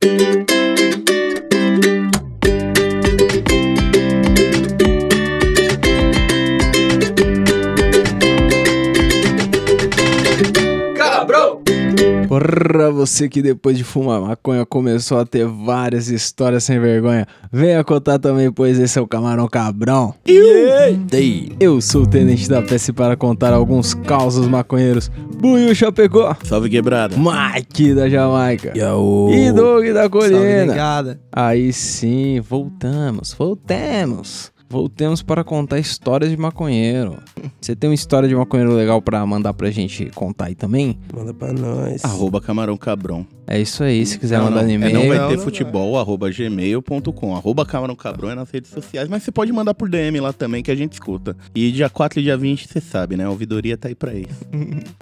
[0.00, 0.39] thank you
[12.40, 17.84] Porra, você que depois de fumar maconha começou a ter várias histórias sem vergonha, venha
[17.84, 20.14] contar também, pois esse é o Camarão Cabrão.
[20.24, 25.10] Ei, Eu sou o Tenente da PS para contar alguns causos maconheiros.
[25.38, 27.14] Buiu Chapecó, Salve quebrada.
[27.16, 29.28] Mike da Jamaica Yo.
[29.30, 30.66] e Doug da Salve, Colina.
[30.66, 31.20] negada.
[31.30, 34.50] Aí sim, voltamos, voltamos.
[34.70, 37.18] Voltemos para contar histórias de maconheiro.
[37.60, 40.96] Você tem uma história de maconheiro legal pra mandar pra gente contar aí também?
[41.12, 42.04] Manda pra nós.
[42.04, 43.26] Arroba Camarão Cabrão.
[43.48, 44.94] É isso aí, se quiser Não, mandar não, no é, e-mail.
[44.94, 47.34] não vai Não, ter não futebol, arroba gmail.com.
[47.34, 50.62] Arroba Camarão Cabrão é nas redes sociais, mas você pode mandar por DM lá também
[50.62, 51.36] que a gente escuta.
[51.52, 53.24] E dia 4 e dia 20, você sabe, né?
[53.24, 54.46] A ouvidoria tá aí pra isso.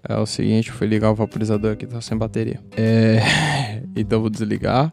[0.08, 2.58] É o seguinte, eu fui ligar o vaporizador aqui, tá sem bateria.
[2.74, 3.18] É.
[3.96, 4.92] Então eu vou desligar.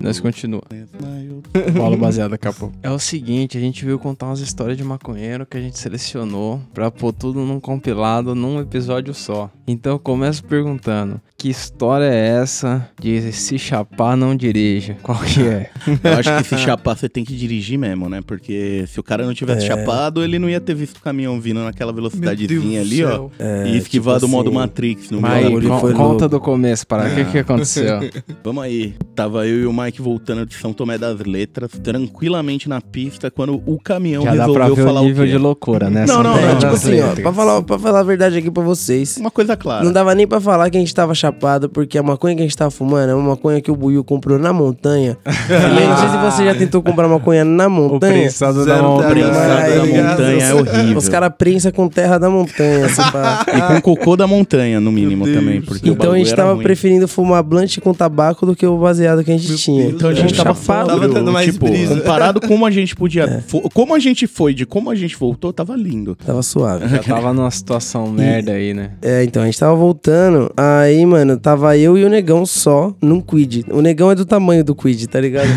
[0.00, 0.62] Nós continua.
[1.74, 2.74] Bola baseada daqui a pouco.
[2.82, 6.60] É o seguinte, a gente veio contar umas histórias de maconheiro que a gente selecionou
[6.72, 9.50] pra pôr tudo num compilado num episódio só.
[9.66, 14.96] Então eu começo perguntando: que história é essa de se chapar não dirija?
[15.02, 15.70] Qual que é?
[16.04, 18.20] Eu acho que se chapar você tem que dirigir mesmo, né?
[18.26, 19.68] Porque se o cara não tivesse É.
[19.68, 23.28] chapado, ele não ia ter visto o caminhão vindo naquela velocidadezinha ali, ó.
[23.38, 25.46] É, e esquivar tipo do modo assim, Matrix no Mas
[25.80, 26.28] foi conta louco.
[26.28, 27.08] do começo, para.
[27.08, 27.98] O que que aconteceu?
[28.44, 28.94] Vamos aí.
[29.14, 33.60] Tava eu e o Mike voltando de São Tomé das Letras, tranquilamente na pista, quando
[33.66, 35.32] o caminhão Já dá pra resolveu ver o falar nível o quê?
[35.32, 36.00] de loucura, né?
[36.06, 38.62] Não, São não, É, tipo assim, ó, pra falar, pra falar a verdade aqui pra
[38.62, 39.16] vocês.
[39.16, 39.84] Uma coisa clara.
[39.84, 42.44] Não dava nem pra falar que a gente tava chapado, porque a maconha que a
[42.44, 45.16] gente tava fumando é uma maconha que o Buiu comprou na montanha.
[45.26, 48.12] e aí, não sei se você já tentou comprar maconha na O montanha.
[48.22, 50.98] prensado da tá prensado da aí, montanha é horrível.
[50.98, 52.86] Os caras prensa com terra da montanha.
[52.86, 53.44] assim, pá.
[53.48, 55.60] E com cocô da montanha, no mínimo, também.
[55.60, 56.62] Porque o Então a gente tava ruim.
[56.62, 59.82] preferindo fumar blunt com tabaco do que o baseado que a gente tinha.
[59.84, 60.86] Deus, Então a gente Cara, tava fácil.
[60.86, 61.96] Tava dando mais tipo, brisa.
[61.96, 63.24] comparado como a gente podia.
[63.24, 63.42] É.
[63.72, 66.16] Como a gente foi, de como a gente voltou, tava lindo.
[66.24, 66.88] Tava suave.
[66.88, 68.90] Já tava numa situação merda aí, né?
[69.02, 70.50] É, então, a gente tava voltando.
[70.56, 73.64] Aí, mano, tava eu e o negão só num quid.
[73.70, 75.48] O negão é do tamanho do quid, tá ligado?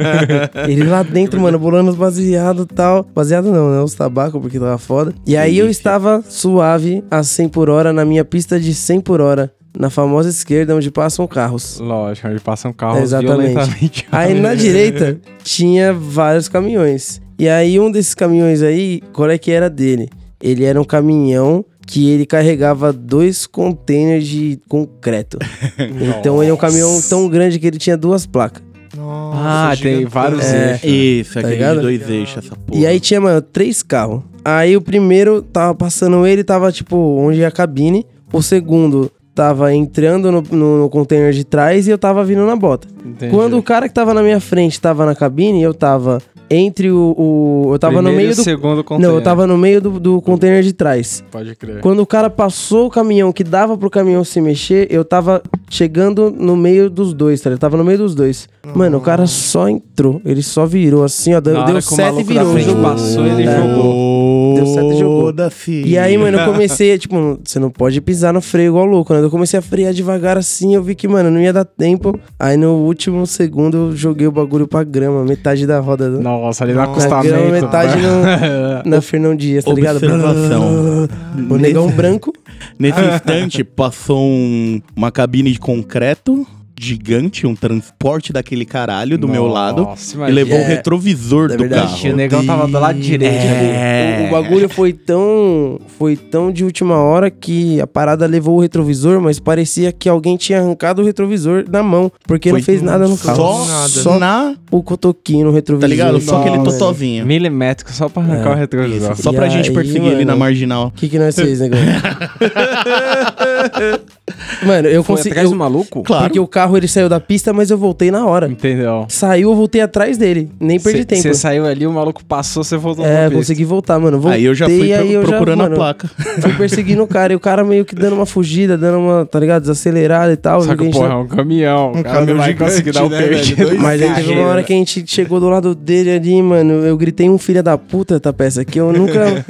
[0.68, 3.06] Ele lá dentro, mano, bolando os baseados e tal.
[3.14, 3.80] Baseado não, né?
[3.80, 5.14] Os tabacos, porque tava foda.
[5.26, 9.20] E aí eu estava suave a 100 por hora na minha pista de 100 por
[9.20, 9.52] hora.
[9.78, 11.78] Na famosa esquerda, onde passam carros.
[11.78, 14.06] Lógico, onde passam carros Exatamente.
[14.10, 17.20] Aí na direita tinha vários caminhões.
[17.38, 20.08] E aí um desses caminhões aí, qual é que era dele?
[20.42, 25.38] Ele era um caminhão que ele carregava dois containers de concreto.
[26.18, 28.62] então ele é um caminhão tão grande que ele tinha duas placas.
[28.98, 30.72] Ah, tem vários É.
[30.72, 30.84] eixos.
[31.30, 31.76] Isso, aquele ligado?
[31.76, 32.78] de dois eixos, essa porra.
[32.80, 34.22] E aí tinha, mano, três carros.
[34.44, 38.04] Aí o primeiro tava passando ele, tava tipo onde é a cabine.
[38.32, 42.56] O segundo tava entrando no, no, no container de trás e eu tava vindo na
[42.56, 42.88] bota.
[43.04, 43.32] Entendi.
[43.32, 46.20] Quando o cara que tava na minha frente tava na cabine, eu tava
[46.52, 47.14] entre o.
[47.16, 48.42] o- eu tava Primeiro no meio do.
[48.42, 49.08] segundo container.
[49.08, 51.22] Não, eu tava no meio do, do container de trás.
[51.30, 51.80] Pode crer.
[51.80, 56.30] Quando o cara passou o caminhão que dava pro caminhão se mexer, eu tava chegando
[56.30, 57.48] no meio dos dois, tá?
[57.50, 57.58] ligado?
[57.58, 58.48] Eu tava no meio dos dois.
[58.74, 60.20] Mano, o cara só entrou.
[60.24, 61.40] Ele só virou assim, ó.
[61.40, 62.52] Deu, Na hora deu que o sete e maluco da virou.
[62.52, 62.82] frente jogou.
[62.82, 63.56] passou, ele É.
[63.56, 64.54] jogou.
[64.54, 65.20] Deu sete e jogou.
[65.22, 65.82] Foda-se.
[65.86, 69.20] E aí, mano, eu comecei, tipo, você não pode pisar no freio igual louco, né?
[69.22, 72.18] Eu comecei a frear devagar assim, eu vi que, mano, não ia dar tempo.
[72.38, 76.10] Aí no último segundo eu joguei o bagulho pra grama, metade da roda.
[76.10, 76.20] Do...
[76.20, 77.28] Nossa, ali no Na acostamento.
[77.28, 78.82] grama, metade né?
[78.84, 79.96] no, na Fernão Dias, tá ligado?
[79.96, 81.08] Observação.
[81.48, 82.32] O negão branco.
[82.78, 86.46] Nesse instante, passou um- uma cabine de concreto
[86.82, 89.82] gigante, um transporte daquele caralho do meu lado.
[89.82, 92.02] Nossa, E levou o É, retrovisor é do verdade.
[92.02, 92.14] carro.
[92.14, 93.32] O negão tava do lado direito.
[93.34, 94.20] É.
[94.22, 98.60] O, o bagulho foi tão, foi tão de última hora que a parada levou o
[98.60, 102.80] retrovisor, mas parecia que alguém tinha arrancado o retrovisor da mão, porque Foi não fez
[102.80, 103.36] nada no carro.
[103.36, 103.88] Só, Nada.
[103.88, 104.54] só na.
[104.70, 105.82] o cotoquinho no retrovisor.
[105.82, 106.20] Tá ligado?
[106.20, 106.78] Só aquele Nossa.
[106.78, 107.26] totozinho.
[107.26, 109.12] Milimétrico, só pra arrancar É, o retrovisor.
[109.12, 110.38] Isso, só E pra gente aí, perseguir ali na mano?
[110.38, 110.86] marginal.
[110.86, 111.78] O que, que nós fez, negão?
[114.64, 115.30] Mano, eu Foi consegui.
[115.30, 116.02] atrás eu- do maluco?
[116.02, 116.24] Claro.
[116.24, 118.48] Porque o carro ele saiu da pista, mas eu voltei na hora.
[118.48, 119.06] Entendeu?
[119.08, 120.50] Saiu, eu voltei atrás dele.
[120.60, 121.22] Nem perdi tempo.
[121.22, 123.36] Você saiu ali, o maluco passou, você voltou É, pista.
[123.36, 124.18] consegui voltar, mano.
[124.20, 126.10] Voltei, Aí eu já fui aí pro- eu já, procurando mano, a placa.
[126.40, 127.32] Fui perseguindo o cara.
[127.32, 129.62] E o cara meio que dando uma fugida, dando uma, tá ligado?
[129.62, 130.60] Desacelerada e tal.
[130.62, 131.90] Só que, porra, é um caminhão.
[131.92, 133.30] O cara não caminhão vai gigante, conseguir dar o né, velho?
[133.30, 133.64] perdido.
[133.66, 136.72] Dois Mas aí teve uma hora que a gente chegou do lado dele ali, mano.
[136.84, 139.20] Eu gritei um filho da puta, tá peça, que eu nunca.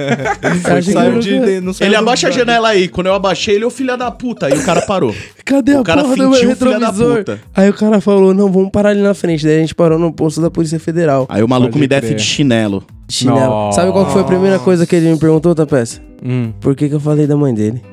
[0.77, 2.89] Acho que eu nunca- de, Ele abaixa a janela aí.
[2.89, 4.47] Quando eu abaixei, ele, ô filha da puta.
[4.47, 5.15] Aí o cara parou.
[5.45, 7.17] Cadê O a cara porra do meu da retrovisor?
[7.19, 7.41] puta.
[7.55, 9.45] Aí o cara falou, não, vamos parar ali na frente.
[9.45, 11.27] Daí a gente parou no posto da Polícia Federal.
[11.29, 12.17] Aí o maluco Pode me desce crer.
[12.17, 12.85] de chinelo.
[13.09, 13.39] Chinelo.
[13.41, 13.81] Nossa.
[13.81, 16.01] Sabe qual que foi a primeira coisa que ele me perguntou, Tapeça?
[16.25, 16.53] Hum.
[16.61, 17.83] Por que, que eu falei da mãe dele?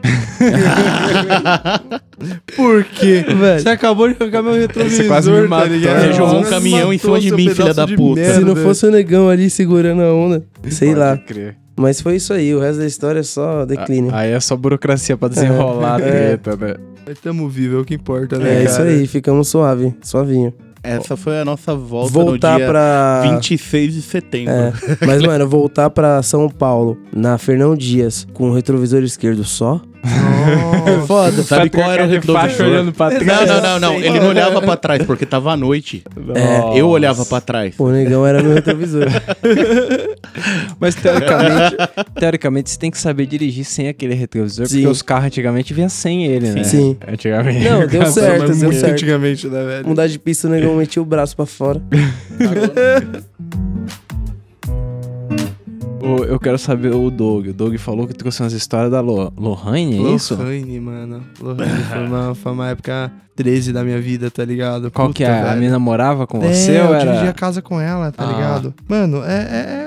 [2.55, 3.23] Por quê?
[3.27, 3.59] Velho.
[3.61, 5.67] Você acabou de arrancar meu retrovisor, Você quase me tá matou.
[5.69, 5.99] ligado?
[6.01, 8.33] Você jogou um caminhão em cima de mim, filha da puta.
[8.33, 11.17] Se não fosse o negão ali segurando a onda, sei lá.
[11.17, 11.55] Crer.
[11.77, 14.13] Mas foi isso aí, o resto da história é só declínio.
[14.13, 16.35] Aí é só burocracia pra desenrolar a É.
[16.37, 16.75] treta, né?
[17.05, 18.89] Mas Tamo vivo, é o que importa, né, é isso cara?
[18.89, 20.53] aí, ficamos suave, suavinho.
[20.83, 23.21] Essa foi a nossa volta Voltar no dia pra.
[23.33, 24.53] 26 de setembro.
[24.53, 24.71] É,
[25.05, 29.81] mas, mano, voltar pra São Paulo, na Fernão Dias, com o retrovisor esquerdo só.
[30.03, 31.43] É foda.
[31.43, 32.65] Sabe qual era o retrovisor?
[32.67, 33.49] olhando pra Não, trás.
[33.49, 33.93] não, não, não.
[33.95, 36.03] Ele não olhava pra trás porque tava à noite.
[36.35, 36.79] É.
[36.79, 37.75] Eu olhava pra trás.
[37.77, 39.05] O negão era no retrovisor.
[40.79, 41.75] Mas teoricamente,
[42.19, 44.75] teoricamente você tem que saber dirigir sem aquele retrovisor, Sim.
[44.75, 46.63] porque os carros antigamente vinham sem ele, né?
[46.63, 46.97] Sim.
[47.07, 47.67] Antigamente.
[47.67, 48.93] Não, deu certo, deu muito certo.
[48.93, 49.87] antigamente, né, velho?
[49.87, 51.81] Mudar de pista, o negão metia o braço pra fora.
[56.27, 57.47] Eu quero saber o Doug.
[57.47, 60.35] O Doug falou que trouxe umas histórias da Lo Lohane, é isso?
[60.35, 61.23] Lohane, mano.
[61.39, 64.89] Lohane foi uma, foi uma época 13 da minha vida, tá ligado?
[64.91, 65.29] Qual Puta, que é?
[65.31, 65.59] A velho.
[65.59, 67.11] menina morava com É, você ou eu era...
[67.11, 68.31] dividi a casa com ela, tá Ah.
[68.31, 68.73] ligado?
[68.87, 69.83] Mano, é, é, é,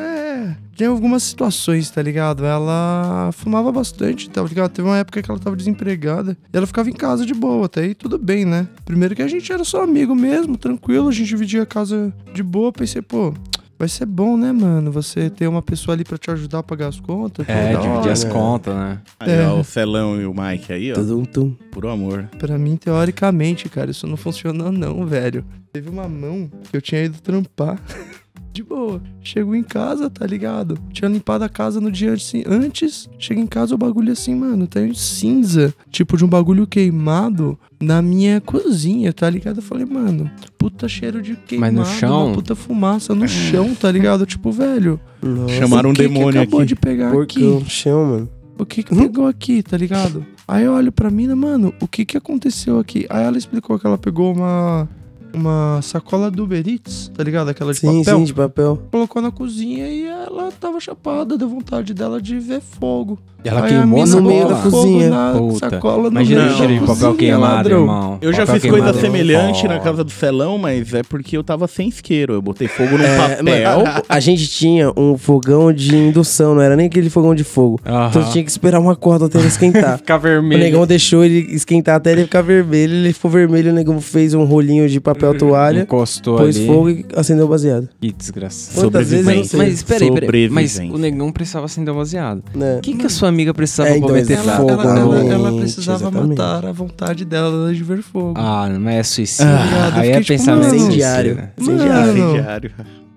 [0.51, 0.57] é.
[0.77, 2.45] Tem algumas situações, tá ligado?
[2.47, 4.71] Ela fumava bastante, tá ligado?
[4.71, 7.83] Teve uma época que ela tava desempregada e ela ficava em casa de boa, até
[7.83, 8.67] aí tudo bem, né?
[8.87, 12.43] Primeiro que a gente era só amigo mesmo, tranquilo, a gente dividia a casa de
[12.43, 12.73] boa.
[12.73, 13.35] Pensei, pô,
[13.81, 14.93] vai ser bom, né, mano?
[14.93, 17.49] Você ter uma pessoa ali pra te ajudar a pagar as contas.
[17.49, 18.13] É, dividir hora.
[18.13, 18.31] as né?
[18.31, 19.01] contas, né?
[19.19, 19.47] Aí, É.
[19.47, 20.95] ó, o Celão e o Mike aí, ó.
[20.95, 21.51] Tudum, tum.
[21.73, 22.29] Puro amor.
[22.39, 25.43] Pra mim, teoricamente, cara, isso não funciona não, velho.
[25.73, 27.81] Teve uma mão que eu tinha ido trampar.
[28.53, 29.01] De boa.
[29.23, 30.77] Chego em casa, tá ligado?
[30.93, 33.09] Tinha limpado a casa no dia assim, antes.
[33.19, 35.73] Chega em casa o bagulho assim, mano, tá em cinza.
[35.91, 39.59] Tipo de um bagulho queimado na minha cozinha, tá ligado?
[39.59, 41.75] Eu falei, mano, puta cheiro de queimado.
[41.77, 42.27] no chão?
[42.27, 44.27] Uma puta fumaça no chão, tá ligado?
[44.27, 44.99] Tipo, velho.
[45.23, 46.69] Nossa, Chamaram um o que que demônio acabou aqui.
[46.69, 47.41] de pegar aqui?
[47.41, 48.29] porcão, chão, mano.
[48.59, 50.27] O que que pegou aqui, tá ligado?
[50.47, 53.07] Aí eu olho pra mina, mano, o que que aconteceu aqui?
[53.09, 54.87] Aí ela explicou que ela pegou uma
[55.33, 57.49] uma sacola do Uber Eats, tá ligado?
[57.49, 58.19] Aquela de Sim, papel.
[58.19, 58.83] sim, de papel.
[58.91, 60.07] Colocou na cozinha e
[60.41, 63.19] ela tava chapada, deu vontade dela de ver fogo.
[63.43, 65.09] E ela Aí a queimou no no meio da cozinha.
[65.09, 65.71] Na Puta.
[65.71, 67.81] sacola no Imagina meio o cheiro da de papel cozinha, queimado, ladrão.
[67.81, 68.19] irmão.
[68.21, 71.67] Eu já Papel fiz coisa semelhante na casa do Celão, mas é porque eu tava
[71.67, 72.35] sem isqueiro.
[72.35, 73.17] Eu botei fogo num É,
[73.63, 74.03] papel.
[74.07, 77.81] a gente tinha um fogão de indução, não era nem aquele fogão de fogo.
[77.87, 78.09] Aham.
[78.11, 79.97] Então tinha que esperar uma corda até ele esquentar.
[80.11, 80.63] Ficar O vermelho.
[80.63, 82.93] negão deixou ele esquentar até ele ficar vermelho.
[82.93, 86.67] Ele ficou vermelho, o negão fez um rolinho de papel toalha, Encostou pôs ali.
[86.67, 87.89] fogo e acendeu o baseado.
[87.99, 88.79] Que desgraça.
[88.79, 89.59] Quantas vezes eu não sei.
[89.59, 90.30] Mas espera aí, pera aí.
[90.51, 92.43] Mas o negão precisava acender baseado.
[92.55, 92.77] Né?
[92.79, 95.25] O que, que a sua amiga precisava É, então, pra meter ela- fogo ela, ela,
[95.33, 96.29] ela precisava exatamente.
[96.39, 98.35] matar a vontade dela de ver fogo.
[98.37, 99.53] Ah, mas é suicídio.
[99.53, 101.49] Ah, Aí é fiquei tipo, pensamento Incendiário.
[101.59, 102.71] Incendiário.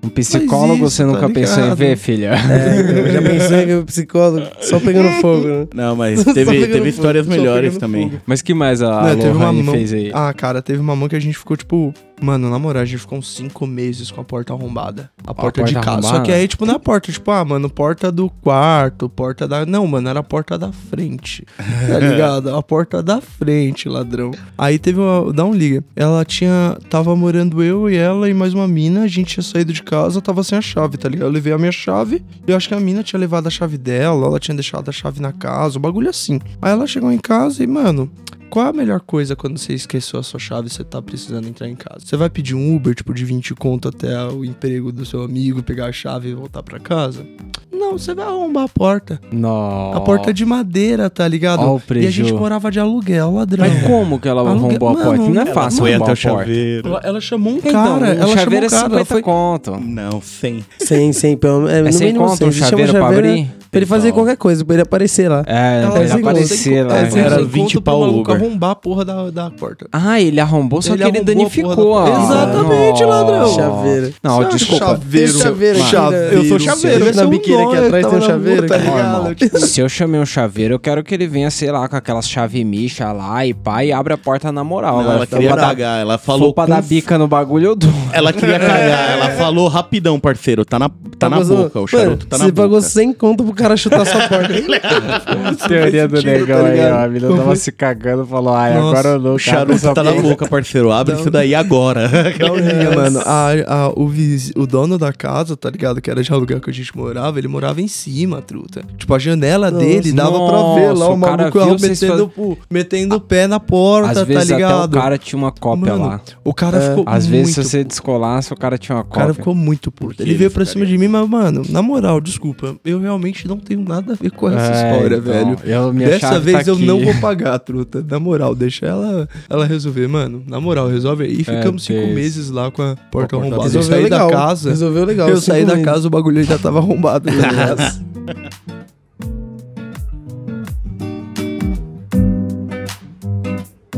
[0.05, 2.33] Um psicólogo isso, você nunca tá pensou em ver, filha?
[2.35, 5.67] É, então, já pensou em o psicólogo só pegando fogo, né?
[5.73, 8.09] Não, mas teve, teve fogo, histórias só melhores também.
[8.09, 8.21] fogo.
[8.25, 9.73] Mas que mais a Não, teve uma Lohane mão.
[9.73, 10.11] fez aí?
[10.13, 11.93] Ah, cara, teve uma mão que a gente ficou, tipo,
[12.23, 15.11] mano, na moral, a gente ficou uns cinco meses com a porta arrombada.
[15.25, 16.01] A porta, de porta casa.
[16.01, 16.25] Só arrombada?
[16.25, 19.65] que aí, tipo, não é a porta, tipo, ah, mano, porta do quarto, porta da.
[19.65, 21.45] Não, mano, era a porta da frente.
[21.83, 22.55] Tá ligado?
[22.55, 24.31] A porta da frente, ladrão.
[24.57, 25.33] Aí teve uma.
[25.33, 25.83] Dá um liga.
[25.95, 26.77] Ela tinha.
[26.89, 29.03] Tava morando eu e ela e mais uma mina.
[29.03, 31.27] A gente tinha saído de casa, tava sem a chave, tá ligado?
[31.27, 32.23] Eu levei a minha chave.
[32.47, 34.91] E eu acho que a mina tinha levado a chave dela, ela tinha deixado a
[34.91, 36.39] chave na casa, o bagulho assim.
[36.61, 38.09] Aí ela chegou em casa e, mano,
[38.53, 41.67] qual a melhor coisa quando você esqueceu a sua chave e você tá precisando entrar
[41.67, 42.05] em casa?
[42.05, 45.63] Você vai pedir um Uber, tipo, de 20 conto até o emprego do seu amigo,
[45.63, 47.25] pegar a chave e voltar pra casa?
[47.71, 49.19] Não, você vai arrombar a porta.
[49.31, 49.97] Nossa.
[49.97, 51.61] A porta é de madeira, tá ligado?
[51.61, 53.65] Ó o e a gente morava de aluguel, ladrão.
[53.67, 55.29] Mas como que ela Alugue- arrombou a Mano, porta?
[55.33, 56.45] Não é fácil Foi arrombar até o a porta.
[56.45, 56.87] chaveiro.
[56.89, 59.05] Ela, ela chamou um Então, cara, um ela chamou chaveiro um é cara, 50 ela
[59.05, 59.21] foi...
[59.23, 59.77] conto.
[59.81, 60.65] Não, 100.
[60.77, 62.51] Sem, sem, pelo é, É no sem mínimo conto um cem.
[62.51, 63.51] Chama chaveiro pra chaveiro abrir?
[63.73, 65.43] Pra ele fazer qualquer coisa, pra ele aparecer lá.
[65.47, 66.95] É, pra ele aparecer lá.
[66.95, 67.19] É, né?
[67.21, 68.23] Era sem 20 conto pro pau Uber.
[68.45, 69.87] Arrombar a porra da, da porta.
[69.91, 71.75] Ah, ele arrombou, só Ele que ele arrombou a danificou.
[71.75, 73.53] porra Exatamente, ladrão.
[73.55, 74.13] Chaveiro.
[74.23, 74.85] Não, desculpa.
[74.85, 76.35] Chaveiro, Tem chaveiro chaveiro, né?
[76.35, 77.15] eu sou chaveiro.
[77.15, 79.35] Na é biqueira aqui atrás tem um chaveiro, tá ligado?
[79.35, 82.27] Tipo, se eu chamei um chaveiro, eu quero que ele venha, sei lá, com aquelas
[82.27, 85.01] chave micha lá e pá, e abre a porta na moral.
[85.03, 86.01] Não, ela queria cagar.
[86.01, 86.49] Ela falou.
[86.49, 87.89] for pra dar bica no bagulho, eu dou.
[88.11, 89.11] Ela queria cagar.
[89.11, 90.65] Ela falou rapidão, parceiro.
[90.65, 91.79] Tá na, tá na boca.
[91.79, 94.53] O charuto tá na Você pagou 100 conto pro cara chutar sua porta.
[95.67, 97.03] Teoria do negão tá aí, ó.
[97.03, 97.55] A Como tava foi?
[97.55, 99.35] se cagando falou, ai, Nossa, agora eu não.
[99.35, 100.91] O charuto tá na boca, parceiro.
[100.91, 102.07] Abre isso daí agora.
[102.37, 103.19] Daorinha, mano.
[103.25, 106.01] A, a- o, viz- o dono da casa, tá ligado?
[106.01, 108.83] Que era de aluguel que a gente morava, ele morava em cima, truta.
[108.97, 112.57] Tipo, a janela dele dava pra ver lá Nossa, o o cara maluco metendo, o-
[112.69, 114.97] metendo o pé na porta, Às tá vezes até o ligado?
[114.97, 116.21] cara tinha uma cópia Mano, lá.
[116.43, 119.21] O cara ficou Às muito vezes, se você descolasse, o cara tinha uma O cópia.
[119.21, 120.21] cara ficou muito puto.
[120.21, 122.75] Ele ele veio pra cima de mim, mas, mano, na moral, desculpa.
[122.83, 125.93] Eu realmente não tenho nada a ver com essa É, história, então, velho.
[125.93, 128.01] Dessa chave vez tá eu não vou pagar, truta.
[128.13, 130.43] Na moral, deixa ela, ela resolver, mano.
[130.45, 131.43] Na moral, resolve aí.
[131.43, 132.13] Ficamos cinco Deus.
[132.13, 133.55] meses lá com a porta porta arrombada.
[133.55, 134.27] Eu Resolveu saí legal.
[134.29, 134.69] da casa.
[134.69, 135.29] Resolveu legal.
[135.29, 137.27] eu saí da casa, o bagulho já tava arrombado.
[137.31, 137.93] tá?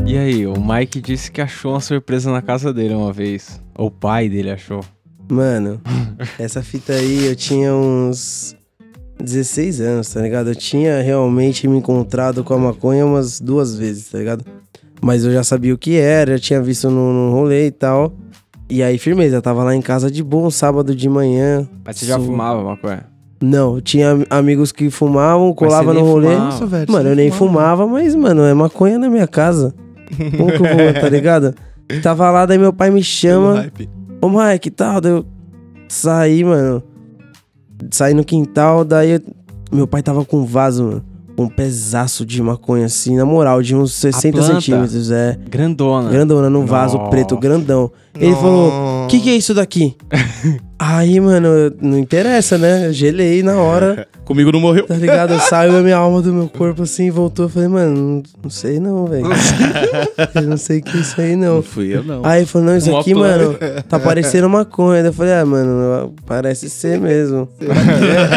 [0.05, 3.61] E aí, o Mike disse que achou uma surpresa na casa dele uma vez.
[3.77, 4.79] O pai dele achou.
[5.29, 5.81] Mano,
[6.39, 8.55] essa fita aí eu tinha uns
[9.21, 10.49] 16 anos, tá ligado?
[10.49, 14.43] Eu tinha realmente me encontrado com a maconha umas duas vezes, tá ligado?
[15.01, 18.13] Mas eu já sabia o que era, já tinha visto no, no rolê e tal.
[18.69, 21.67] E aí, firmeza, eu tava lá em casa de bom, sábado de manhã.
[21.85, 23.05] Mas você já Su- fumava maconha?
[23.41, 26.27] Não, tinha am- amigos que fumavam, colava no rolê.
[26.29, 26.45] fumava.
[26.45, 26.91] Nossa, velho.
[26.91, 27.83] Mano, eu nem fumava.
[27.83, 29.73] fumava, mas, mano, é maconha na minha casa.
[30.37, 31.53] Como que eu vou, tá ligado?
[32.01, 33.69] Tava lá, daí meu pai me chama.
[34.21, 34.99] Ô, Mike, que tal?
[34.99, 35.25] Daí eu
[35.87, 36.81] saí, mano.
[37.91, 39.21] Saí no quintal, daí eu-
[39.71, 41.03] meu pai tava com um vaso, mano.
[41.37, 44.53] Um pedaço de maconha, assim, na moral, de uns 60 planta?
[44.53, 45.37] centímetros, é.
[45.49, 46.09] Grandona.
[46.09, 47.09] Grandona, num vaso Nossa.
[47.09, 47.91] preto, grandão.
[48.17, 48.71] Ele falou,
[49.05, 49.95] o que, que é isso daqui?
[50.77, 52.87] Aí, mano, não interessa, né?
[52.87, 54.85] Eu gelei na hora, Comigo não morreu.
[54.87, 55.39] tá ligado?
[55.39, 57.45] Saiu a minha alma do meu corpo assim, voltou.
[57.45, 59.25] Eu falei, mano, não, sei não, velho.
[60.35, 61.55] eu não sei o que é isso aí, não.
[61.57, 62.25] Não fui eu, não.
[62.25, 63.55] Aí ele falou, não, isso Uma aqui, mano,
[63.87, 65.01] tá parecendo maconha.
[65.03, 67.47] Daí eu falei, ah, mano, parece ser mesmo.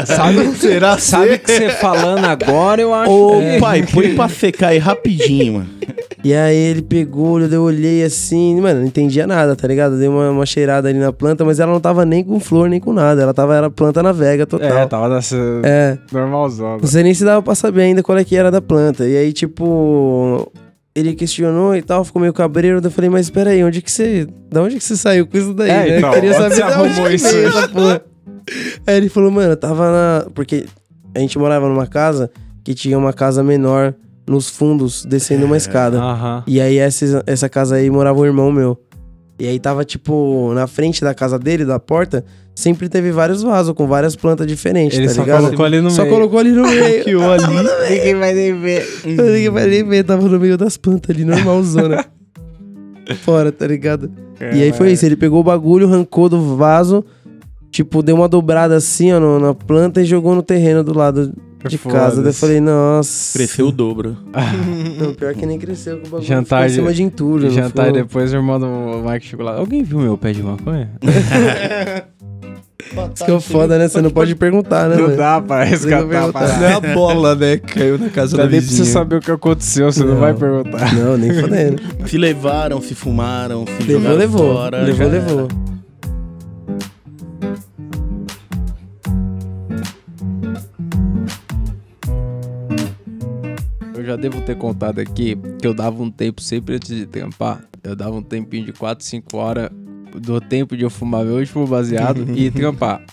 [0.06, 3.58] Sabe, Será sabe que você falando agora, eu acho Ô, que...
[3.58, 5.70] pai, põe pra secar aí rapidinho, mano.
[6.24, 9.96] E aí ele pegou, eu olhei assim, mano, não entendia nada, tá ligado?
[9.98, 12.80] Dei uma, uma cheirada ali na planta, mas ela não tava nem com flor, nem
[12.80, 13.22] com nada.
[13.22, 14.78] Ela tava, era planta na vega total.
[14.78, 15.96] É, tava nessa É.
[16.12, 16.78] normalzona.
[16.80, 19.06] Não sei nem se dava pra saber ainda qual é que era da planta.
[19.06, 20.50] E aí, tipo,
[20.92, 22.80] ele questionou e tal, ficou meio cabreiro.
[22.82, 24.26] Eu falei, mas espera aí, onde que você.
[24.50, 25.70] Da onde que você saiu com isso daí?
[25.70, 25.98] É, né?
[25.98, 27.28] então, Eu queria saber você arrumou isso?
[28.86, 30.26] Aí ele falou, mano, eu tava na.
[30.34, 30.66] Porque
[31.14, 32.28] a gente morava numa casa
[32.64, 33.94] que tinha uma casa menor
[34.28, 35.98] nos fundos, descendo uma escada.
[36.00, 36.42] Aham.
[36.46, 38.78] E aí essa, essa casa aí morava um irmão meu.
[39.40, 42.24] E aí tava, tipo, na frente da casa dele, da porta,
[42.56, 45.42] sempre teve vários vasos com várias plantas diferentes, Ele tá só ligado?
[45.44, 46.14] colocou ali no Só meio.
[46.14, 47.04] colocou ali no meio.
[47.04, 47.90] que ali?
[47.90, 48.88] Ninguém vai nem ver.
[49.04, 52.04] Ninguém vai nem ver, tava no meio das plantas ali, normalzona.
[53.22, 54.10] Fora, tá ligado?
[54.40, 57.04] E aí foi isso, ele pegou o bagulho, arrancou do vaso,
[57.70, 61.32] tipo, deu uma dobrada assim, ó, no- na planta e jogou no terreno do lado
[61.66, 62.22] de casa.
[62.22, 63.38] Daí eu falei, nossa.
[63.38, 64.16] Cresceu o dobro.
[65.00, 66.26] Não, pior que nem cresceu com o bagulho.
[66.28, 67.44] Jantar ficou em de- cima de entulho.
[67.44, 69.56] não Jantar ficou- depois, o irmão do Mike chegou lá.
[69.56, 70.90] Alguém viu meu pé de maconha?
[73.14, 73.86] Isso que é o foda, né?
[73.88, 74.96] Você não pode perguntar, né?
[74.96, 75.18] Não velho?
[75.18, 76.56] dá pra resgatar a parada.
[76.58, 77.56] Não é a bola, né?
[77.58, 80.14] que Caiu na casa Dá da nem pra você saber o que aconteceu, você não,
[80.14, 80.20] Não.
[80.20, 80.94] vai perguntar.
[80.94, 81.82] Não, nem fodendo.
[82.06, 84.54] Se levaram, se fumaram, se Levou, jogaram levou.
[84.54, 84.78] fora.
[84.82, 85.12] levou, já era.
[85.12, 85.48] levou.
[94.08, 97.62] Já devo ter contado aqui que eu dava um tempo sempre antes de trampar.
[97.82, 99.70] Eu dava um tempinho de 4, 5 horas
[100.18, 103.04] do tempo de eu fumar meu último baseado e trampar.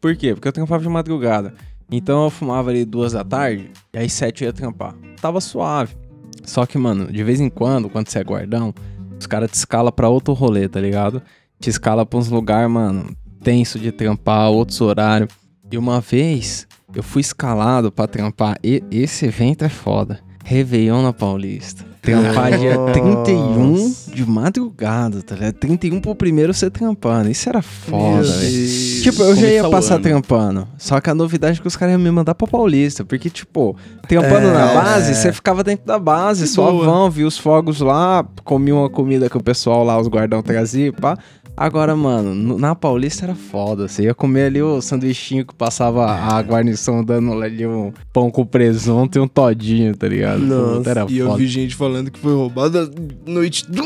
[0.00, 0.32] Por quê?
[0.34, 1.52] Porque eu trampava de madrugada.
[1.90, 4.94] Então eu fumava ali duas da tarde e aí sete eu ia trampar.
[5.20, 5.94] Tava suave.
[6.42, 8.72] Só que, mano, de vez em quando, quando você é guardão,
[9.18, 11.20] os caras te escalam pra outro rolê, tá ligado?
[11.60, 15.28] Te escala pra uns lugares, mano, tenso de trampar, outros horários.
[15.70, 18.56] E uma vez eu fui escalado pra trampar.
[18.64, 20.29] E esse evento é foda.
[20.54, 21.84] Réveillon na Paulista.
[22.02, 22.92] Trampar dia Nossa.
[22.94, 25.52] 31 de madrugada, tá ligado?
[25.54, 27.30] 31 pro primeiro você trampando.
[27.30, 29.02] Isso era foda, velho.
[29.02, 30.02] Tipo, eu já ia passar ano.
[30.02, 30.66] trampando.
[30.76, 33.04] Só que a novidade é que os caras iam me mandar pra Paulista.
[33.04, 33.76] Porque, tipo,
[34.08, 34.52] trampando É.
[34.52, 39.30] na base, você ficava dentro da base, suavão, via os fogos lá, comia uma comida
[39.30, 41.16] que o pessoal lá, os guardão trazia, pá.
[41.56, 43.86] Agora, mano, no- na Paulista era foda.
[43.86, 48.46] Você ia comer ali o sanduichinho que passava a guarnição dando ali um pão com
[48.46, 50.40] presunto e um todinho, tá ligado?
[50.40, 50.88] Nossa.
[50.90, 51.38] Era E eu foda.
[51.38, 52.90] vi gente falando que foi roubada
[53.26, 53.82] noite do...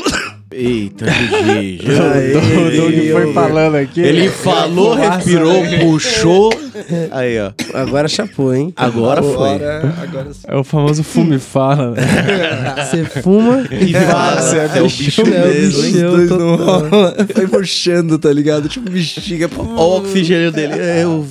[0.51, 1.81] Eita, GG.
[2.13, 3.99] Aê, O Doug foi eu- falando aqui.
[3.99, 6.49] Ele falou, respirou, puxou.
[7.11, 7.51] Aí, ó.
[7.73, 8.73] Agora chapou, hein?
[8.75, 9.49] Agora foi.
[9.55, 10.41] Agora, agora sim.
[10.47, 12.01] É o famoso fume fala, né?
[12.85, 15.91] Você fuma E fala, Você é é o bicho É o mesmo, hein?
[15.93, 16.57] bichão Os dois não.
[17.33, 18.67] Foi murchando, tá ligado?
[18.69, 19.49] Tipo, bexiga.
[19.57, 20.73] Olha o oxigênio dele.
[20.73, 21.25] É, Eu.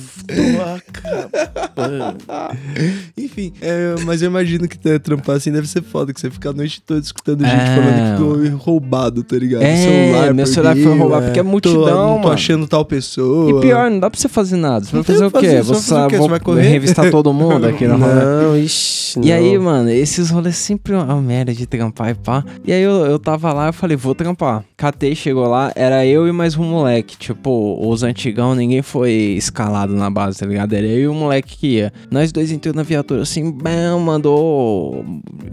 [3.17, 6.49] Enfim, é, mas eu imagino que ter- trampar assim deve ser foda, que você fica
[6.49, 7.75] a noite toda escutando gente É.
[7.75, 9.61] falando que foi roubado, tá ligado?
[9.63, 12.31] É, meu celular foi roubado, porque é multidão, tô, não tô mano.
[12.31, 13.51] achando tal pessoa.
[13.51, 14.85] E pior, não dá pra você fazer nada.
[14.85, 15.61] Você vai fazer o o que quê?
[15.61, 16.17] você quê?
[16.17, 16.69] vou Você vai correr?
[16.69, 17.97] revistar todo mundo aqui na.
[17.97, 19.19] Não, ixi.
[19.19, 19.35] E não.
[19.35, 22.43] aí, mano, esses rolês sempre é uma merda de trampar e pá.
[22.65, 24.63] E aí eu, eu tava lá, eu falei, vou trampar.
[24.75, 27.17] Catei, chegou lá, era eu e mais um moleque.
[27.17, 30.73] Tipo, os antigão, ninguém foi escalado na base, tá ligado?
[30.73, 31.93] Era eu e o moleque que ia.
[32.11, 35.05] Nós dois entrou na viatura assim, bam, mandou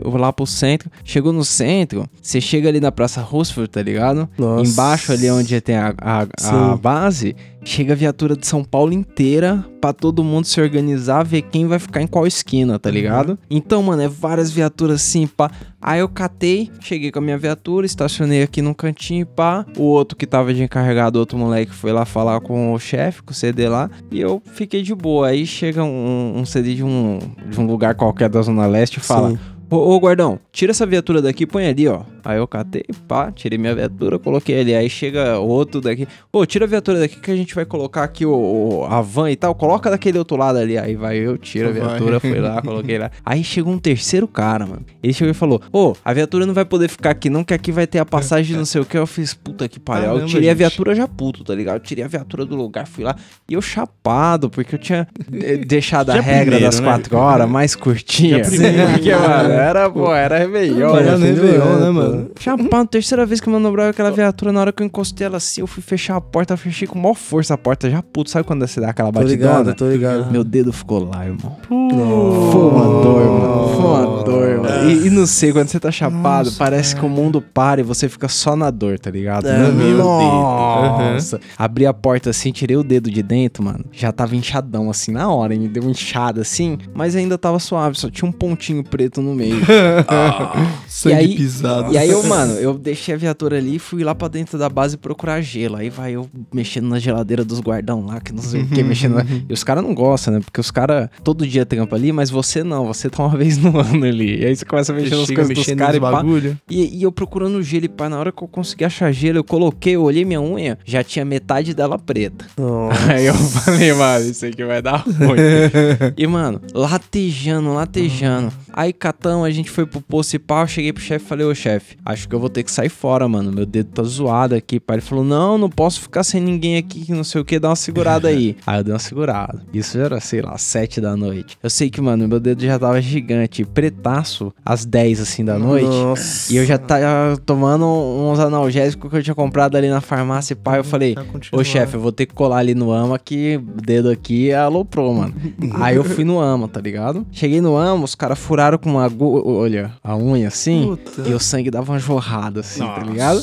[0.05, 0.91] eu lá pro centro.
[1.05, 4.29] Chegou no centro, você chega ali na Praça Roosevelt, tá ligado?
[4.37, 4.71] Nossa.
[4.71, 6.27] Embaixo ali onde tem a, a,
[6.73, 11.43] a base, chega a viatura de São Paulo inteira pra todo mundo se organizar, ver
[11.43, 13.39] quem vai ficar em qual esquina, tá ligado?
[13.51, 15.51] Então, mano, é várias viaturas assim, pá.
[15.81, 19.67] Aí eu catei, cheguei com a minha viatura, estacionei aqui num cantinho, pá.
[19.77, 23.33] O outro que tava de encarregado, outro moleque, foi lá falar com o chefe, com
[23.33, 25.29] o CD lá, e eu fiquei de boa.
[25.29, 29.01] Aí chega um, um CD de um, de um lugar qualquer da Zona Leste e
[29.01, 29.39] fala: Sim.
[29.73, 32.03] Ô, ô, guardão, tira essa viatura daqui e põe ali, ó.
[32.25, 34.75] Aí eu catei, pá, tirei minha viatura, coloquei ali.
[34.75, 36.07] Aí chega outro daqui.
[36.33, 39.31] Ô, tira a viatura daqui que a gente vai colocar aqui o, o- a van
[39.31, 39.55] e tal.
[39.55, 40.77] Coloca daquele outro lado ali.
[40.79, 41.81] Aí vai eu, tiro a Vai.
[41.81, 43.11] viatura, fui lá, coloquei lá.
[43.25, 44.83] Aí chegou um terceiro cara, mano.
[45.03, 47.73] Ele chegou e falou: Ô, a viatura não vai poder ficar aqui, não, que aqui
[47.73, 48.97] vai ter a passagem de não sei o que.
[48.97, 50.03] Eu fiz, puta que pariu.
[50.03, 50.59] Aí eu Caramba, tirei a gente.
[50.59, 51.77] viatura já puto, tá ligado?
[51.77, 53.17] Eu tirei a viatura do lugar, fui lá.
[53.49, 56.87] E eu chapado, porque eu tinha eh, deixado a regra primeiro, das né?
[56.87, 58.43] quatro horas mais curtinha.
[58.45, 58.91] Já primeiro.
[58.93, 60.97] Porque, mano, era, pô, era Réveillon.
[60.97, 61.27] Era né?
[61.27, 62.12] Réveillon, né, mano?
[62.39, 65.61] Chapado, terceira vez que eu manobrava aquela viatura, na hora que eu encostei ela assim,
[65.61, 68.31] eu fui fechar a porta, eu fechei com maior força a porta, já puto.
[68.31, 69.59] Sabe quando você dá aquela Tô batidona?
[69.59, 70.31] ligado, tô ligado.
[70.31, 71.57] Meu dedo ficou lá, irmão.
[71.69, 73.69] Foi uma dor, mano.
[73.77, 74.91] Foi uma dor, mano.
[74.91, 77.85] E, e não sei, quando você tá chapado, Nossa, parece que o mundo para e
[77.85, 79.47] você fica só na dor, tá ligado?
[79.49, 81.41] É, meu Nossa.
[81.59, 83.85] Abri a porta assim, tirei o dedo de dentro, mano.
[83.93, 87.99] Já tava inchadão assim na hora, me deu uma inchada assim, mas ainda tava suave,
[87.99, 89.57] só tinha um pontinho preto no meio.
[90.89, 91.93] Sangue E aí- pisado.
[91.93, 94.69] E aí eu, mano, eu deixei a viatura ali e fui lá pra dentro da
[94.69, 95.77] base procurar gelo.
[95.77, 99.17] Aí vai eu mexendo na geladeira dos guardão lá, que não sei o que, mexendo
[99.17, 99.23] lá.
[99.49, 100.41] E os caras não gostam, né?
[100.41, 103.79] Porque os caras todo dia trampam ali, mas você não, você tá uma vez no
[103.79, 104.41] ano ali.
[104.41, 106.11] E aí você começa a mexer nas coisas dos caras e pá.
[106.11, 106.59] bagulho.
[106.69, 109.45] E, e eu procurando gelo e pá, na hora que eu consegui achar gelo, eu
[109.45, 112.47] coloquei, eu olhei minha unha, já tinha metade dela preta.
[112.57, 113.13] Nossa.
[113.13, 115.39] Aí eu falei, mano, isso aqui vai dar ruim.
[116.17, 118.53] e, mano, latejando, latejando.
[118.73, 121.47] Aí, catão, a gente foi pro posto e pau, eu cheguei pro chefe e falei,
[121.47, 123.53] ô chefe, acho que eu vou ter que sair fora, mano.
[123.53, 124.97] Meu dedo tá zoado aqui, pai.
[124.97, 127.69] Ele falou, não, não posso ficar sem ninguém aqui, que não sei o que, dá
[127.69, 128.57] uma segurada aí.
[128.67, 129.63] aí eu dei uma segurada.
[129.73, 131.59] Isso já era, sei lá, sete da noite.
[131.63, 135.87] Eu sei que, mano, meu dedo já tava gigante, pretaço, às 10 assim da noite.
[135.87, 136.53] Nossa.
[136.53, 140.57] E eu já tava tomando uns analgésicos que eu tinha comprado ali na farmácia e
[140.57, 143.57] pai, eu falei, Tá Ô chefe, eu vou ter que colar ali no AMA que
[143.57, 145.35] o dedo aqui é aloprou, mano.
[145.81, 147.27] Aí eu fui no AMA, tá ligado?
[147.31, 151.29] Cheguei no AMA, os caras furaram com uma agulha, a unha assim, Puta.
[151.29, 153.43] e o sangue dava uma jorrada assim, tá ligado?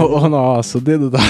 [0.00, 1.26] Ô, ô, nossa, o dedo dava.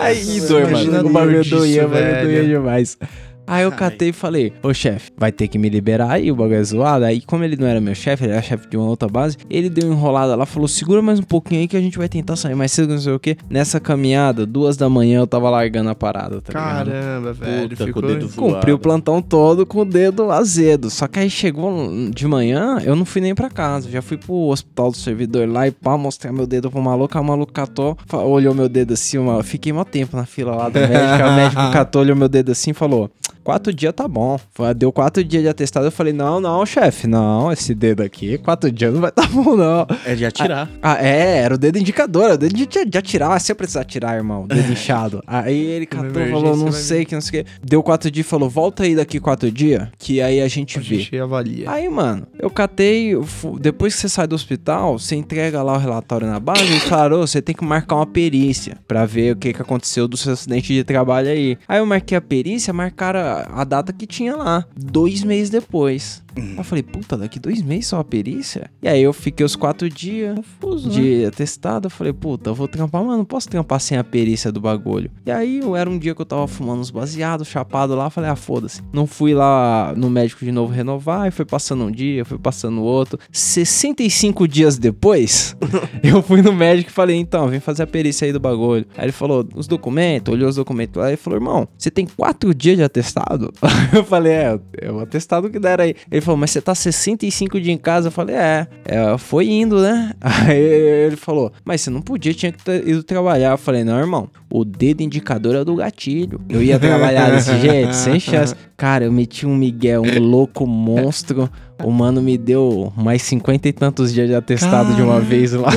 [0.00, 1.08] Aí dor, mano.
[1.08, 2.98] O bagulho doía, o bagulho doía demais.
[3.48, 6.56] Aí eu catei e falei, ô chefe, vai ter que me liberar aí, o bagulho
[6.56, 7.04] é zoado.
[7.04, 9.70] Aí, como ele não era meu chefe, ele era chefe de uma outra base, ele
[9.70, 12.36] deu uma enrolada lá, falou, segura mais um pouquinho aí que a gente vai tentar
[12.36, 13.36] sair mais cedo, não sei o quê.
[13.48, 16.90] Nessa caminhada, duas da manhã, eu tava largando a parada, tá ligado?
[16.90, 17.68] Caramba, velho.
[17.70, 18.02] Puta, ficou...
[18.02, 20.90] com o dedo Cumpri o plantão todo com o dedo azedo.
[20.90, 23.90] Só que aí chegou de manhã, eu não fui nem pra casa.
[23.90, 27.16] Já fui pro hospital do servidor lá e pá, mostrar meu dedo pro maluco.
[27.16, 29.18] Aí O maluco catou, olhou meu dedo assim.
[29.18, 29.42] Uma...
[29.42, 30.96] Fiquei mó tempo na fila lá do médico.
[30.96, 33.10] aí o médico catou, olhou meu dedo assim e falou:
[33.44, 34.38] Quatro dias tá bom.
[34.76, 35.86] Deu quatro dias de atestado.
[35.86, 37.50] Eu falei: Não, não, chefe, não.
[37.52, 39.86] Esse dedo aqui, quatro dias não vai tá bom, não.
[40.04, 40.68] É de atirar.
[40.82, 43.40] Ah, é, era o dedo indicador, era o dedo de, de atirar.
[43.40, 45.22] Se eu precisar atirar, irmão, dedo inchado.
[45.26, 47.50] Aí ele catou, falou, não sei, que não sei o que.
[47.62, 50.80] Deu quatro dias e falou, volta aí daqui quatro dias, que aí a gente A
[50.80, 50.96] vê.
[50.98, 51.70] gente avalia.
[51.70, 53.12] Aí, mano, eu catei,
[53.60, 57.20] depois que você sai do hospital, você entrega lá o relatório na base e falaram,
[57.20, 60.32] "Ô, você tem que marcar uma perícia pra ver o que, que aconteceu do seu
[60.32, 61.58] acidente de trabalho aí.
[61.68, 66.22] Aí eu marquei a perícia, marcaram a, data que tinha lá, dois meses depois.
[66.36, 68.70] Aí eu falei, puta, daqui dois meses só a perícia?
[68.82, 70.94] E aí eu fiquei os quatro dias Confuso, né?
[70.94, 74.52] de atestado, eu falei, puta, eu vou trampar, mas não posso trampar sem a perícia
[74.52, 75.10] do bagulho.
[75.24, 78.30] E aí, eu era um dia que eu tava fumando uns baseados, chapado lá, falei,
[78.30, 78.82] ah, foda-se.
[78.92, 82.82] Não fui lá no médico de novo renovar, e foi passando um dia, foi passando
[82.82, 83.18] outro.
[83.32, 85.56] 65 dias depois,
[86.02, 88.86] eu fui no médico e falei, então, vem fazer a perícia aí do bagulho.
[88.96, 92.54] Aí ele falou, os documentos, olhou os documentos lá e falou, irmão, você tem quatro
[92.54, 93.52] dias de atestado?
[93.94, 95.94] eu falei, é, é o atestado que deram aí.
[96.10, 98.08] Ele Ele falou, mas você tá 65 dias em casa?
[98.08, 100.12] Eu falei, é, é, foi indo, né?
[100.20, 103.52] Aí ele falou, mas você não podia, tinha que ter ido trabalhar.
[103.52, 106.40] Eu falei, não, irmão, o dedo indicador é do gatilho.
[106.48, 108.54] Eu ia trabalhar desse jeito, sem chance.
[108.78, 111.50] Cara, eu meti um Miguel, um louco monstro.
[111.82, 115.70] O mano me deu mais cinquenta e tantos dias de atestado de uma vez lá.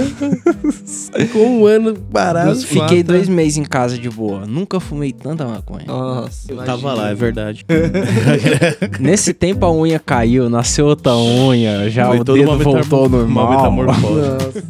[1.17, 2.55] Ficou um ano parado.
[2.59, 4.45] Fiquei dois meses em casa de boa.
[4.45, 5.85] Nunca fumei tanta maconha.
[5.87, 7.65] Nossa, Eu tava lá, é verdade.
[8.99, 13.23] Nesse tempo a unha caiu, nasceu outra unha, já Foi o dedo voltou ao metamor-
[13.25, 13.49] uma normal.
[13.57, 14.29] metamorfose.
[14.29, 14.63] Nossa.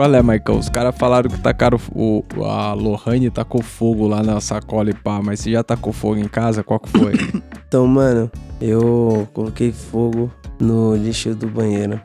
[0.00, 0.58] Qual é, Marcão?
[0.58, 5.20] Os caras falaram que tacaram o, a Lohane tacou fogo lá na sacola e pá,
[5.22, 6.64] mas você já tacou fogo em casa?
[6.64, 7.12] Qual que foi?
[7.68, 8.28] Então, mano,
[8.62, 12.00] eu coloquei fogo no lixo do banheiro.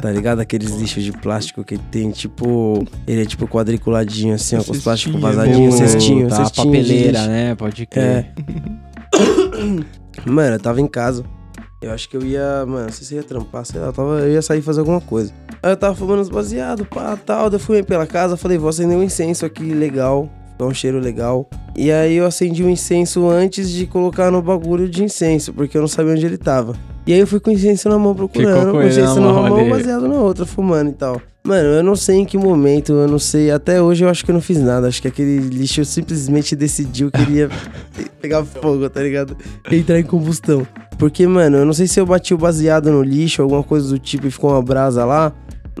[0.00, 0.38] Tá ligado?
[0.38, 2.86] Aqueles lixos de plástico que tem, tipo.
[3.08, 6.66] Ele é tipo quadriculadinho, assim, ó, com os plásticos vazadinhos, cestinho, tá, cestinho.
[6.66, 7.54] papeleira, né?
[7.56, 7.86] Pode É.
[7.86, 8.34] crer.
[10.24, 11.24] Mano, eu tava em casa.
[11.82, 14.20] Eu acho que eu ia, mano, não sei se ia trampar, sei lá, eu, tava,
[14.20, 15.32] eu ia sair fazer alguma coisa.
[15.62, 17.50] Aí eu tava fumando os baseados, pá, tal.
[17.50, 20.98] daí Eu fui pela casa, falei, vou acender um incenso aqui legal, dá um cheiro
[20.98, 21.48] legal.
[21.76, 25.80] E aí eu acendi o incenso antes de colocar no bagulho de incenso, porque eu
[25.80, 26.74] não sabia onde ele tava.
[27.06, 29.48] E aí eu fui com o incenso na mão procurando, com o incenso na numa
[29.48, 31.20] mão mão, baseado na outra, fumando e tal.
[31.42, 33.50] Mano, eu não sei em que momento, eu não sei.
[33.50, 34.86] Até hoje eu acho que eu não fiz nada.
[34.86, 37.48] Acho que aquele lixo simplesmente decidiu que ele ia
[38.20, 39.36] pegar fogo, tá ligado?
[39.70, 40.66] Entrar em combustão.
[40.98, 43.98] Porque, mano, eu não sei se eu bati o baseado no lixo, alguma coisa do
[43.98, 45.32] tipo, e ficou uma brasa lá.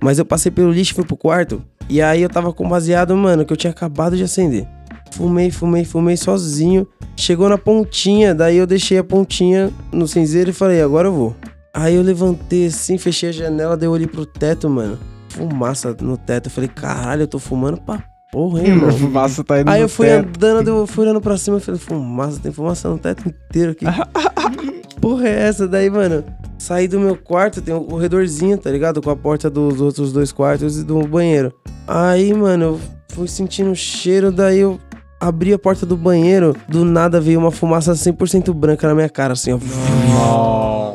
[0.02, 1.62] Mas eu passei pelo lixo fui pro quarto.
[1.88, 4.66] E aí eu tava com baseado, mano, que eu tinha acabado de acender.
[5.12, 6.86] Fumei, fumei, fumei sozinho.
[7.16, 11.36] Chegou na pontinha, daí eu deixei a pontinha no cinzeiro e falei, agora eu vou.
[11.74, 14.98] Aí eu levantei assim, fechei a janela, daí eu olhei pro teto, mano.
[15.28, 16.46] Fumaça no teto.
[16.46, 18.92] Eu falei, caralho, eu tô fumando pra porra, hein, irmão.
[18.92, 20.28] fumaça tá indo Aí no eu fui teto.
[20.28, 23.84] andando, eu fui olhando pra cima e falei, fumaça, tem fumaça no teto inteiro aqui.
[25.00, 25.66] Porra é essa?
[25.66, 26.22] Daí, mano,
[26.60, 29.00] saí do meu quarto, tem um corredorzinho, tá ligado?
[29.00, 31.52] Com a porta dos outros dois quartos e do banheiro.
[31.88, 34.78] Aí, mano, eu fui sentindo o cheiro, daí eu
[35.18, 39.32] abri a porta do banheiro, do nada veio uma fumaça 100% branca na minha cara,
[39.32, 40.92] assim, ó.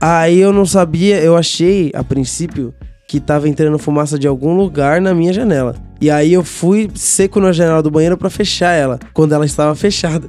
[0.00, 2.74] Aí eu não sabia, eu achei, a princípio,
[3.06, 5.76] que tava entrando fumaça de algum lugar na minha janela.
[6.04, 9.74] E aí eu fui seco na janela do banheiro pra fechar ela, quando ela estava
[9.74, 10.28] fechada.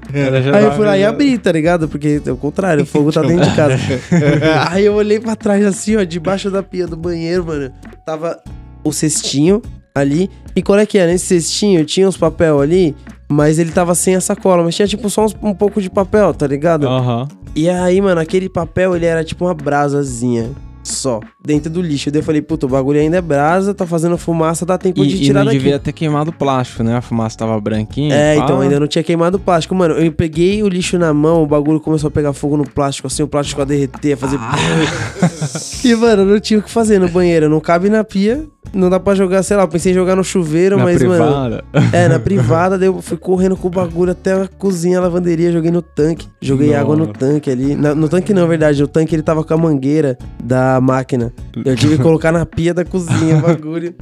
[0.55, 1.89] Aí eu fui lá e abri, tá ligado?
[1.89, 3.75] Porque é o contrário, o fogo tá dentro de casa.
[4.71, 7.71] aí eu olhei pra trás assim, ó, debaixo da pia do banheiro, mano.
[8.05, 8.39] Tava
[8.85, 9.61] o cestinho
[9.93, 10.29] ali.
[10.55, 11.07] E qual é que é?
[11.07, 12.95] Nesse cestinho tinha uns papel ali,
[13.29, 14.63] mas ele tava sem a sacola.
[14.63, 16.88] Mas tinha tipo só uns- um pouco de papel, tá ligado?
[16.88, 17.27] Aham.
[17.53, 20.51] E aí, mano, aquele papel, ele era tipo uma brasazinha
[20.83, 22.10] só, dentro do lixo.
[22.12, 25.15] Daí eu falei, puta, o bagulho ainda é brasa, tá fazendo fumaça, dá tempo de
[25.15, 25.58] E, e tirar não daqui.
[25.60, 26.95] devia ter queimado o plástico, né?
[26.97, 28.13] A fumaça tava branquinha.
[28.15, 29.75] É, então ainda não tinha queimado o plástico.
[29.75, 33.08] Mano, eu peguei o lixo na mão, o bagulho começou a pegar fogo no plástico,
[33.08, 34.39] assim, o plástico a derreter, a fazer.
[35.84, 37.49] e, mano, não tinha o que fazer no banheiro.
[37.49, 40.77] Não cabe na pia, não dá pra jogar, sei lá, pensei em jogar no chuveiro,
[40.77, 41.23] Na mas, mano.
[41.23, 41.63] privada.
[41.93, 45.51] É, na privada, daí eu fui correndo com o bagulho até a cozinha, a lavanderia,
[45.51, 46.27] joguei no tanque.
[46.41, 47.75] Joguei água no tanque ali.
[47.75, 51.34] Na- no tanque não, na verdade, o tanque ele tava com a mangueira da máquina.
[51.63, 53.95] Eu tive que colocar na pia da cozinha o bagulho.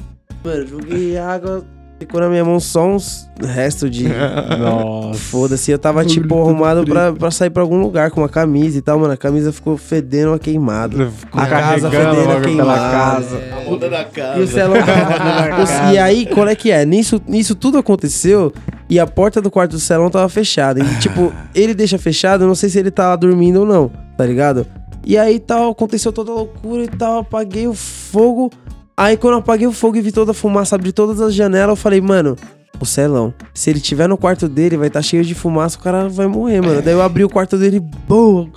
[0.43, 1.63] Mano, joguei água,
[1.99, 4.07] ficou na minha mão só uns restos de.
[4.07, 5.19] Nossa.
[5.19, 8.81] Foda-se, eu tava tipo arrumado pra, pra sair pra algum lugar com uma camisa e
[8.81, 9.13] tal, mano.
[9.13, 11.11] A camisa ficou fedendo a queimado.
[11.11, 12.67] Ficou A casa fedendo a queimado.
[12.67, 13.41] casa.
[13.55, 14.39] A muda da casa.
[14.39, 14.73] E o tava.
[15.93, 16.85] E aí, qual é que é?
[16.85, 18.51] Nisso, nisso tudo aconteceu
[18.89, 20.79] e a porta do quarto do Celão tava fechada.
[20.79, 23.91] E, tipo, ele deixa fechado, eu não sei se ele tá lá dormindo ou não,
[24.17, 24.65] tá ligado?
[25.05, 28.51] E aí tal, aconteceu toda a loucura e tal, apaguei o fogo.
[28.95, 31.69] Aí quando eu apaguei o fogo e vi toda a fumaça, abri todas as janelas,
[31.69, 32.35] eu falei, mano,
[32.79, 35.81] o Celão, se ele tiver no quarto dele, vai estar tá cheio de fumaça, o
[35.81, 36.81] cara vai morrer, mano.
[36.81, 38.49] Daí eu abri o quarto dele, boa,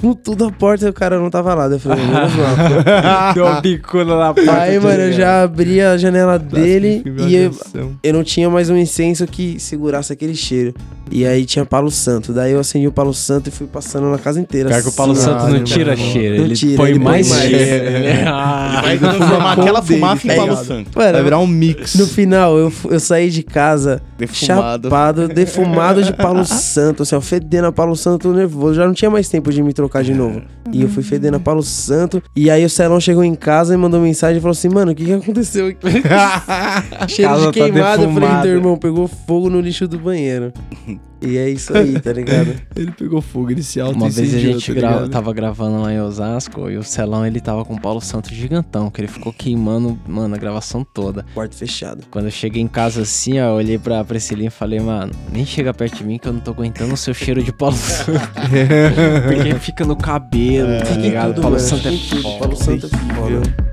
[0.00, 1.68] com tudo a porta e o cara não tava lá.
[1.68, 3.32] Daí eu falei, menos mal.
[3.34, 4.52] Deu uma bicuda na porta.
[4.62, 7.54] Aí, mano, eu já abri a janela dele e eu,
[8.02, 10.74] eu não tinha mais um incenso que segurasse aquele cheiro.
[11.10, 12.32] E aí tinha palo santo.
[12.32, 14.70] Daí eu acendi o palo santo e fui passando na casa inteira.
[14.70, 16.10] Pior que o assim, Santo não tira mano.
[16.10, 17.42] cheiro, Não ele tira, põe ele põe mais mais.
[17.42, 17.84] cheiro.
[17.92, 18.80] Ele- Ah.
[18.82, 20.90] Vai transformar aquela dele, fumaça em tá palo santo.
[20.98, 21.94] Mano, Vai virar um mix.
[21.96, 24.88] no final eu, eu saí de casa Defumado.
[24.88, 28.74] chapado, defumado de palo santo, assim, ó, fedendo a palo santo, tô nervoso.
[28.76, 30.42] Já não tinha mais tempo de me trocar de novo.
[30.72, 32.22] E eu fui fedendo a palo santo.
[32.34, 34.94] E aí o Celão chegou em casa e mandou mensagem e falou assim: Mano, o
[34.94, 35.86] que, que aconteceu aqui?
[37.08, 38.02] Cheiro Casa de tá queimado.
[38.04, 38.42] eu falei.
[38.42, 40.52] Teu irmão pegou fogo no lixo do banheiro.
[41.22, 42.52] E é isso aí, tá ligado?
[42.74, 45.92] Ele pegou fogo, ele se auto Uma vez a gente tá gra- tava gravando lá
[45.92, 49.32] em Osasco e o Celão ele tava com o Paulo Santos gigantão, que ele ficou
[49.32, 51.24] queimando, mano, a gravação toda.
[51.34, 52.02] Porta fechada.
[52.10, 55.46] Quando eu cheguei em casa assim, ó, eu olhei pra Priscilinha e falei, mano, nem
[55.46, 58.12] chega perto de mim que eu não tô aguentando o seu cheiro de Paulo Santos.
[59.28, 61.34] Porque fica no cabelo, tá Fica em ligado?
[61.34, 61.60] tudo, Paulo.
[61.60, 62.38] Santos é foda.
[62.38, 63.71] Paulo Santos é foda.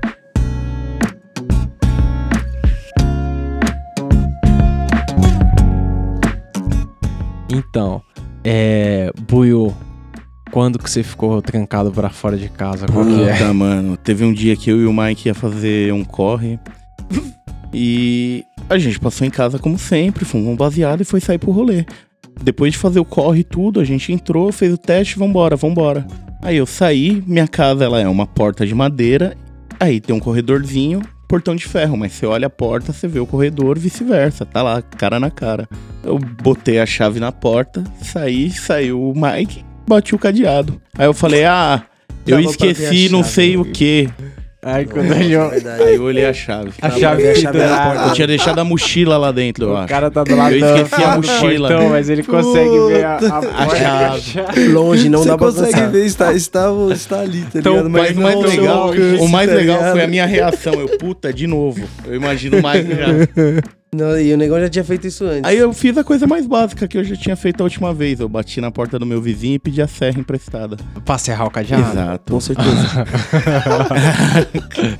[7.50, 8.02] Então,
[8.44, 9.10] é.
[9.28, 9.74] Buiu,
[10.50, 12.86] quando que você ficou trancado pra fora de casa?
[12.86, 13.52] Qual que é?
[13.52, 13.96] Mano.
[13.96, 16.58] Teve um dia que eu e o Mike ia fazer um corre.
[17.72, 21.52] E a gente passou em casa como sempre, fumou um baseado e foi sair pro
[21.52, 21.84] rolê.
[22.42, 26.06] Depois de fazer o corre e tudo, a gente entrou, fez o teste, vambora, vambora.
[26.42, 29.36] Aí eu saí, minha casa ela é uma porta de madeira,
[29.78, 33.26] aí tem um corredorzinho, portão de ferro, mas você olha a porta, você vê o
[33.26, 35.68] corredor, vice-versa, tá lá, cara na cara.
[36.04, 40.80] Eu botei a chave na porta, saí, saiu o Mike, bati o cadeado.
[40.96, 41.82] Aí eu falei, ah,
[42.26, 44.08] eu esqueci a não chave, sei o que.
[44.62, 45.10] Ai, quando.
[45.12, 45.32] Aí
[45.94, 46.70] eu olhei a chave.
[46.82, 48.02] A chave a que chave na dá- porta.
[48.08, 49.88] Eu tinha deixado a mochila lá dentro, eu O acho.
[49.88, 51.68] cara tá do lado Eu esqueci a mochila.
[51.68, 54.68] portão, mas ele consegue ver a, a, porta e chave.
[54.68, 55.90] Longe, não Você dá pra consegue passar.
[55.90, 57.90] ver, está, está, está ali, tá Então, ligado?
[57.90, 59.92] mas o mais legal, o mais tá legal ligado?
[59.92, 60.74] foi a minha reação.
[60.74, 61.80] Eu, puta, de novo.
[62.06, 63.06] Eu imagino mais já.
[63.92, 65.42] Não, e o negão já tinha feito isso antes.
[65.44, 68.20] Aí eu fiz a coisa mais básica que eu já tinha feito a última vez.
[68.20, 70.76] Eu bati na porta do meu vizinho e pedi a serra emprestada.
[71.04, 71.90] Pra serrar o cadeado?
[71.90, 72.32] Exato.
[72.32, 72.70] Com certeza.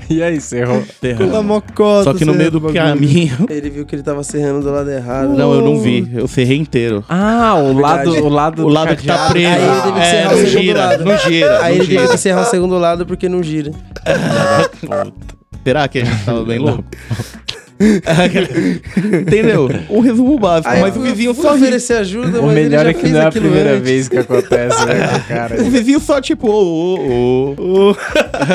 [0.09, 0.83] E aí, serrou?
[0.99, 2.03] Pela mocota.
[2.11, 2.81] Só que no meio do bagulho.
[2.81, 3.45] caminho.
[3.49, 5.29] Ele viu que ele tava serrando do lado errado.
[5.29, 6.09] Não, eu não vi.
[6.13, 7.03] Eu serrei inteiro.
[7.07, 9.47] Ah, o lado, o lado O do lado que tá preso.
[9.53, 11.05] Aí ele teve que é, serrar o não segundo gira, lado.
[11.05, 11.63] não gira.
[11.63, 12.07] Aí não ele teve gira.
[12.11, 13.71] que serrar o segundo lado porque não gira.
[15.63, 16.83] Será que a gente tava bem louco?
[19.21, 19.69] Entendeu?
[19.89, 20.69] Um resumo básico.
[20.73, 23.01] Aí mas eu o vizinho só oferecer ajuda, O mas ele melhor já é que
[23.01, 23.83] fez não é a primeira antes.
[23.89, 25.61] vez que acontece, né, cara?
[25.61, 27.95] O vizinho só tipo, ô, ô, ô.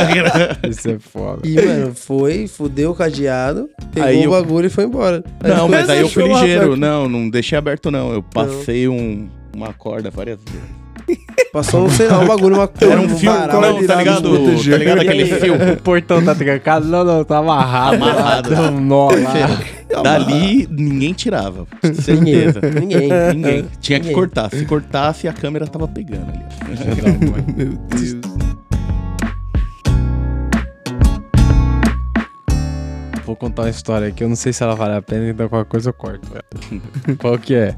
[0.68, 1.40] Isso é foda.
[1.46, 5.22] E, mano, foi, fudeu o cadeado, pegou Aí o eu- bagulho e foi embora.
[5.42, 6.76] Não, mas aí eu fui ligeiro.
[6.76, 8.12] Não, não deixei aberto, não.
[8.12, 10.85] Eu passei um, uma corda várias vezes.
[11.52, 13.60] Passou, um, sei lá, um bagulho, uma Era um fio, varal.
[13.60, 14.30] não, tá ligado?
[14.70, 15.54] Tá ligado aquele fio?
[15.54, 16.86] O portão tá trancado?
[16.86, 17.96] Não, não, tá amarrado.
[17.96, 18.48] Amarrado.
[18.50, 20.02] Deu um nó lá.
[20.02, 21.66] Dali ninguém tirava.
[21.94, 22.60] Certeza.
[22.60, 23.08] Ninguém.
[23.34, 23.66] Ninguém.
[23.80, 24.50] Tinha que cortar.
[24.50, 26.44] Se cortasse, a câmera tava pegando ali.
[27.56, 28.16] Meu Deus.
[33.24, 35.68] Vou contar uma história aqui, eu não sei se ela vale a pena, então qualquer
[35.68, 36.28] coisa eu corto.
[36.30, 36.82] velho.
[37.18, 37.74] Qual que é?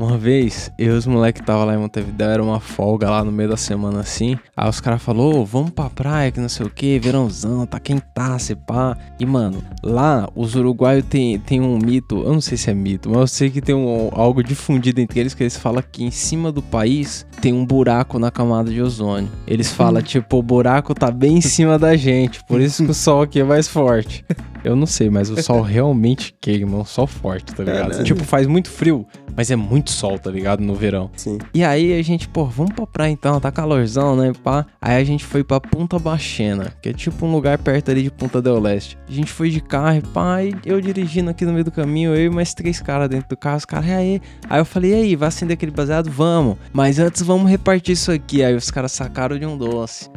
[0.00, 3.30] Uma vez, eu e os moleques tava lá em Montevideo, era uma folga lá no
[3.30, 4.34] meio da semana assim.
[4.56, 7.78] Aí os caras falaram, ô, vamos pra praia, que não sei o que, verãozão, tá
[7.78, 8.96] quentasse, pá.
[9.18, 13.10] E mano, lá os uruguaios tem, tem um mito, eu não sei se é mito,
[13.10, 16.10] mas eu sei que tem um, algo difundido entre eles que eles falam que em
[16.10, 19.30] cima do país tem um buraco na camada de ozônio.
[19.46, 22.94] Eles falam, tipo, o buraco tá bem em cima da gente, por isso que o
[22.94, 24.24] sol aqui é mais forte.
[24.62, 27.90] Eu não sei, mas o sol realmente queima, é um sol forte, tá ligado?
[27.90, 28.04] Caralho.
[28.04, 30.60] Tipo, faz muito frio, mas é muito sol, tá ligado?
[30.60, 31.10] No verão.
[31.16, 31.38] Sim.
[31.52, 34.66] E aí a gente, pô, vamos pra praia então, tá calorzão, né, pá?
[34.80, 38.10] Aí a gente foi pra Punta Baixena, que é tipo um lugar perto ali de
[38.10, 38.96] Punta del Leste.
[39.08, 42.14] A gente foi de carro e pá, e eu dirigindo aqui no meio do caminho,
[42.14, 44.22] eu e mais três caras dentro do carro, os caras, e aí?
[44.48, 46.10] Aí eu falei, e aí, vai acender aquele baseado?
[46.10, 46.56] Vamos.
[46.72, 48.42] Mas antes vamos repartir isso aqui.
[48.42, 50.08] Aí os caras sacaram de um doce.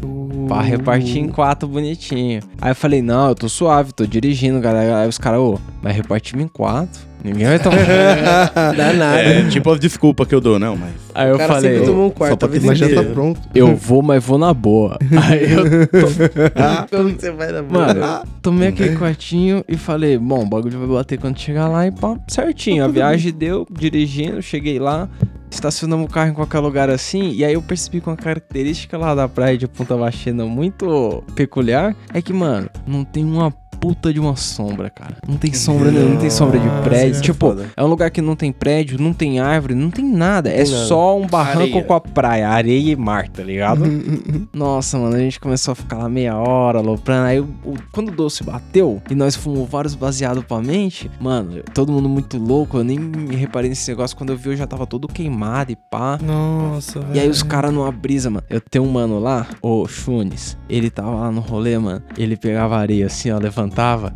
[0.48, 2.42] Pra repartir em quatro bonitinho.
[2.62, 5.02] Aí eu falei, não, eu tô suave, tô dirigindo, galera.
[5.02, 7.13] Aí os caras, ô, mas repartimos em quatro.
[7.24, 7.78] Ninguém vai tomar.
[8.76, 9.22] Dá nada.
[9.22, 10.92] É, tipo as desculpas que eu dou, não, mas.
[11.16, 13.40] Aí eu falei, tomou um só quarto pra a vida ter Mas já tá pronto.
[13.56, 14.98] eu vou, mas vou na boa.
[15.24, 15.64] Aí eu
[16.90, 17.88] Como que você vai na boa?
[17.88, 21.92] Mano, tomei aquele quartinho e falei, bom, o bagulho vai bater quando chegar lá e
[21.92, 22.84] pá, certinho.
[22.84, 25.08] A viagem deu, dirigindo, cheguei lá,
[25.50, 29.14] estacionamos o carro em qualquer lugar assim, e aí eu percebi que uma característica lá
[29.16, 33.54] da praia de Punta Baixena muito peculiar é que, mano, não tem uma
[33.84, 35.18] puta de uma sombra, cara.
[35.28, 37.18] Não tem sombra, nenhuma, não tem sombra de prédio.
[37.18, 37.66] é tipo, foda.
[37.76, 40.50] é um lugar que não tem prédio, não tem árvore, não tem nada.
[40.50, 40.86] é Tem nada.
[40.86, 41.84] só um barranco Areia.
[41.84, 43.84] com a praia, areia e mar, tá ligado?
[44.54, 47.28] Nossa, mano, a gente começou a ficar lá meia hora, aloprando.
[47.28, 51.62] Aí, o- o- quando o doce bateu e nós fomos vários baseados pra mente, mano,
[51.74, 52.78] todo mundo muito louco.
[52.78, 54.16] Eu nem me reparei nesse negócio.
[54.16, 56.18] Quando eu vi, eu já tava todo queimado e pá.
[56.24, 57.02] Nossa.
[57.14, 58.46] E aí os caras numa brisa, mano.
[58.50, 60.58] Eu tenho um mano lá, o Chunes.
[60.70, 62.02] Ele tava lá no rolê, mano.
[62.18, 63.40] Ele pegava areia assim, ó,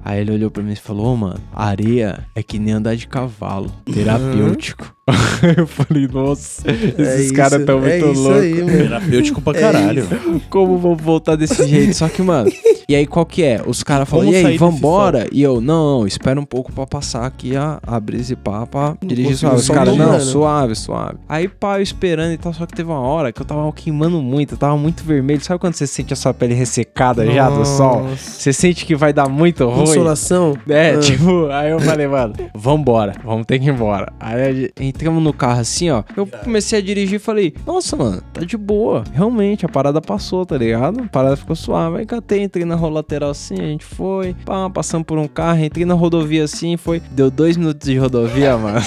[0.04, 3.08] Aí ele olhou pra mim e falou: Ô, mano, areia é que nem andar de
[3.08, 3.72] cavalo.
[3.86, 4.97] Terapêutico.
[5.58, 8.72] eu falei, nossa, esses É caras tão é muito loucos.
[8.78, 10.06] Terapêutico pra caralho.
[10.50, 11.94] Como vão voltar desse jeito?
[11.96, 12.52] Só que, mano.
[12.90, 13.62] E aí, qual que é?
[13.66, 15.28] Os caras falam, e aí, vambora?
[15.32, 18.66] E eu, não, não, espera um pouco pra passar aqui a, a brisa e pá,
[18.66, 19.56] pra dirigir suave.
[19.58, 21.18] Os caras, não, suave, suave.
[21.28, 24.22] Aí, pá, eu esperando e tal, só que teve uma hora que eu tava queimando
[24.22, 25.42] muito, eu tava muito vermelho.
[25.44, 28.04] Sabe quando você sente a sua pele ressecada já do sol?
[28.04, 28.32] Nossa.
[28.32, 29.86] Você sente que vai dar muito ruim.
[29.86, 30.58] Consolação.
[30.70, 31.00] É, Ah.
[31.00, 34.12] tipo, aí eu falei, mano, vambora, vamos ter que ir embora.
[34.20, 36.04] Aí a gente- entramos no carro assim, ó.
[36.16, 39.04] Eu comecei a dirigir e falei, nossa, mano, tá de boa.
[39.14, 41.02] Realmente, a parada passou, tá ligado?
[41.04, 42.00] A parada ficou suave.
[42.00, 45.64] Aí catei, entrei na rua lateral assim, a gente foi, pá, passamos por um carro,
[45.64, 47.02] entrei na rodovia assim, foi.
[47.12, 48.80] Deu dois minutos de rodovia, mano.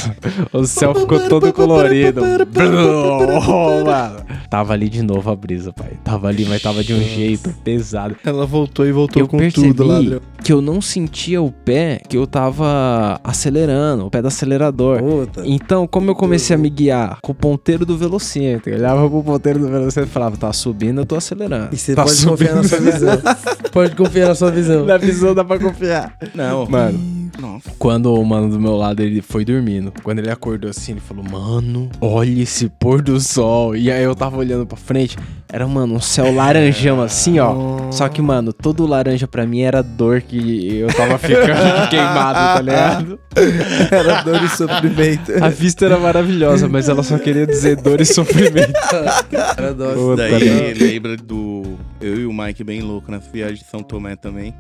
[0.53, 2.21] O céu ficou todo colorido.
[2.47, 4.21] Brum, mano.
[4.49, 5.93] Tava ali de novo a brisa, pai.
[6.03, 9.85] Tava ali, mas tava de um jeito pesado Ela voltou e voltou eu com tudo,
[9.85, 10.21] ladrão.
[10.43, 14.99] que eu não sentia o pé que eu tava acelerando, o pé do acelerador.
[15.01, 15.43] Puta.
[15.45, 19.23] Então, como eu comecei a me guiar com o ponteiro do velocímetro, eu olhava pro
[19.23, 21.75] ponteiro do velocímetro e falava, tá subindo, eu tô acelerando.
[21.75, 23.19] E você tá pode confiar na sua visão.
[23.73, 24.87] pode confiar na sua visão.
[24.87, 26.17] Na visão dá pra confiar.
[26.35, 27.71] Não, Mano, Nossa.
[27.79, 29.93] quando o mano do meu lado, ele foi dormindo.
[30.03, 33.77] Quando ele acordou assim, ele falou, mano, olha esse pôr do sol.
[33.77, 35.17] E aí eu tava olhando pra frente,
[35.53, 37.91] era, mano, um céu laranjão assim, ó.
[37.91, 42.61] Só que, mano, todo laranja pra mim era dor que eu tava ficando queimado, tá
[42.61, 43.21] ligado?
[43.91, 45.33] Era dor e sofrimento.
[45.43, 48.73] A vista era maravilhosa, mas ela só queria dizer dor e sofrimento.
[49.57, 49.73] Era.
[49.75, 51.79] Puta, Daí lembra do.
[52.01, 54.55] Eu e o Mike bem louco nessa viagem de São Tomé também.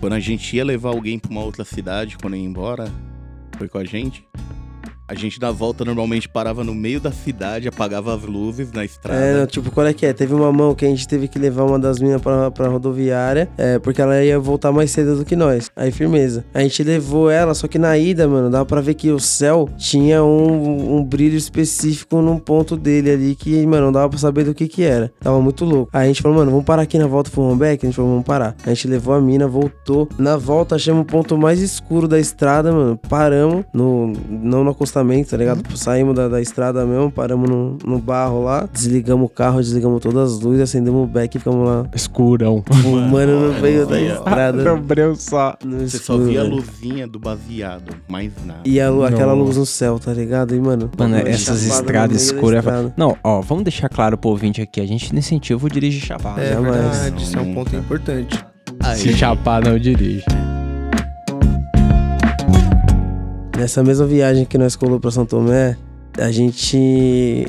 [0.00, 2.86] Quando a gente ia levar alguém pra uma outra cidade, quando ia embora,
[3.58, 4.26] foi com a gente.
[5.10, 9.18] A gente da volta normalmente parava no meio da cidade, apagava as luzes na estrada.
[9.18, 10.12] É, tipo, qual é que é?
[10.12, 13.48] Teve uma mão que a gente teve que levar uma das minas pra, pra rodoviária,
[13.56, 15.70] é, porque ela ia voltar mais cedo do que nós.
[15.74, 16.44] Aí, firmeza.
[16.52, 19.66] A gente levou ela, só que na ida, mano, dava pra ver que o céu
[19.78, 24.44] tinha um, um brilho específico num ponto dele ali que, mano, não dava pra saber
[24.44, 25.10] do que que era.
[25.20, 25.90] Tava muito louco.
[25.90, 27.82] Aí a gente falou, mano, vamos parar aqui na volta pro Rombeck?
[27.82, 28.54] A gente falou, vamos parar.
[28.62, 30.06] A gente levou a mina, voltou.
[30.18, 33.00] Na volta, achamos o ponto mais escuro da estrada, mano.
[33.08, 35.76] Paramos, no, não no acostamento, tá ligado?
[35.76, 40.32] Saímos da, da estrada mesmo, paramos no, no barro lá, desligamos o carro, desligamos todas
[40.34, 42.62] as luzes, acendemos o beck e ficamos lá Escurão.
[42.82, 44.12] fumando no meio da Olha.
[44.14, 44.72] estrada.
[44.74, 45.56] Lembreu só.
[45.64, 48.60] Você só escuro, via a luzinha do baseado, mais nada.
[48.64, 50.54] E a aquela luz no céu, tá ligado?
[50.54, 52.64] E, mano, Mano, essas estradas escuras.
[52.64, 52.92] estrada.
[52.96, 56.40] Não, ó, vamos deixar claro pro ouvinte aqui: a gente não incentiva o dirigir chapado.
[56.40, 56.74] É jamais.
[56.74, 58.44] verdade, isso é um ponto importante.
[58.96, 60.24] Se chapar, não dirige.
[63.58, 65.76] Nessa mesma viagem que nós colou pra São Tomé,
[66.16, 66.78] a gente.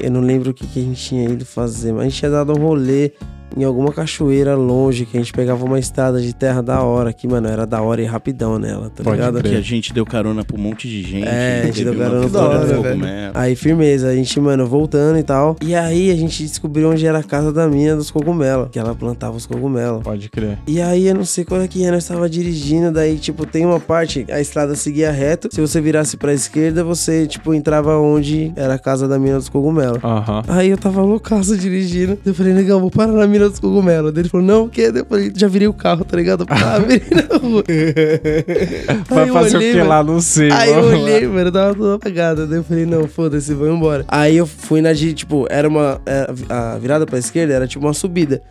[0.01, 2.31] Eu não lembro o que, que a gente tinha ido fazer, mas a gente tinha
[2.31, 3.11] dado um rolê
[3.55, 7.27] em alguma cachoeira longe, que a gente pegava uma estrada de terra da hora, que,
[7.27, 9.41] mano, era da hora e rapidão nela, tá Pode ligado?
[9.41, 11.27] Que a gente deu carona pra um monte de gente.
[11.27, 13.01] É, a gente deu carona pra hora, velho.
[13.33, 15.55] Aí, firmeza, a gente, mano, voltando e tal.
[15.61, 18.95] E aí a gente descobriu onde era a casa da mina dos cogumelos, que ela
[18.95, 20.03] plantava os cogumelos.
[20.03, 20.57] Pode crer.
[20.67, 23.65] E aí eu não sei qual é que é, nós tava dirigindo, daí, tipo, tem
[23.65, 25.49] uma parte, a estrada seguia reto.
[25.51, 29.49] Se você virasse pra esquerda, você, tipo, entrava onde era a casa da mina dos
[29.49, 30.03] cogumelos.
[30.03, 30.43] Aham.
[30.47, 32.17] Aí eu tava loucaço dirigindo.
[32.25, 34.11] Eu falei, negão, vou parar na mina dos cogumelos.
[34.17, 34.91] Ele falou, não, o quê?
[34.93, 36.45] Eu falei, já virei o carro, tá ligado?
[36.49, 37.63] Ah, virei na rua.
[39.09, 40.03] Vai fazer olhei, o que lá?
[40.03, 40.51] Não sei.
[40.51, 41.03] Aí eu vamos lá.
[41.05, 42.47] olhei, mano, tava tudo apagado.
[42.47, 44.03] Daí eu falei, não, foda-se, vou embora.
[44.07, 46.01] Aí eu fui na de, tipo, era uma.
[46.05, 48.41] era- a virada pra esquerda era tipo uma subida.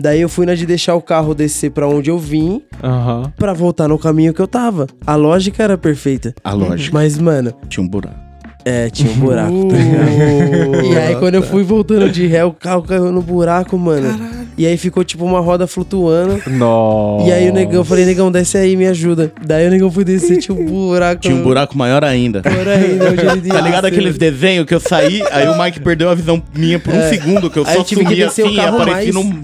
[0.00, 3.32] Daí eu fui na de deixar o carro descer pra onde eu vim Aham.
[3.36, 4.86] pra voltar no caminho que eu tava.
[5.04, 6.32] A lógica era perfeita.
[6.44, 8.27] A lógica Mas, mano, tinha um buraco.
[8.68, 10.84] É, tinha um buraco, tá ligado?
[10.84, 14.38] E aí, quando eu fui voltando de ré, o carro caiu no buraco, mano.
[14.58, 16.42] E aí ficou tipo uma roda flutuando.
[16.48, 17.28] Nossa.
[17.28, 19.32] E aí o negão, eu falei, negão, desce aí, me ajuda.
[19.46, 21.22] Daí o negão foi descer, tinha um buraco.
[21.22, 22.42] Tinha um buraco maior ainda.
[22.44, 26.10] Maior ainda, onde ele Tá ligado aqueles desenhos que eu saí, aí o Mike perdeu
[26.10, 28.82] a visão minha por um segundo, que eu Aí só eu tive o assim, carro
[28.82, 29.14] apareci mais.
[29.14, 29.40] num...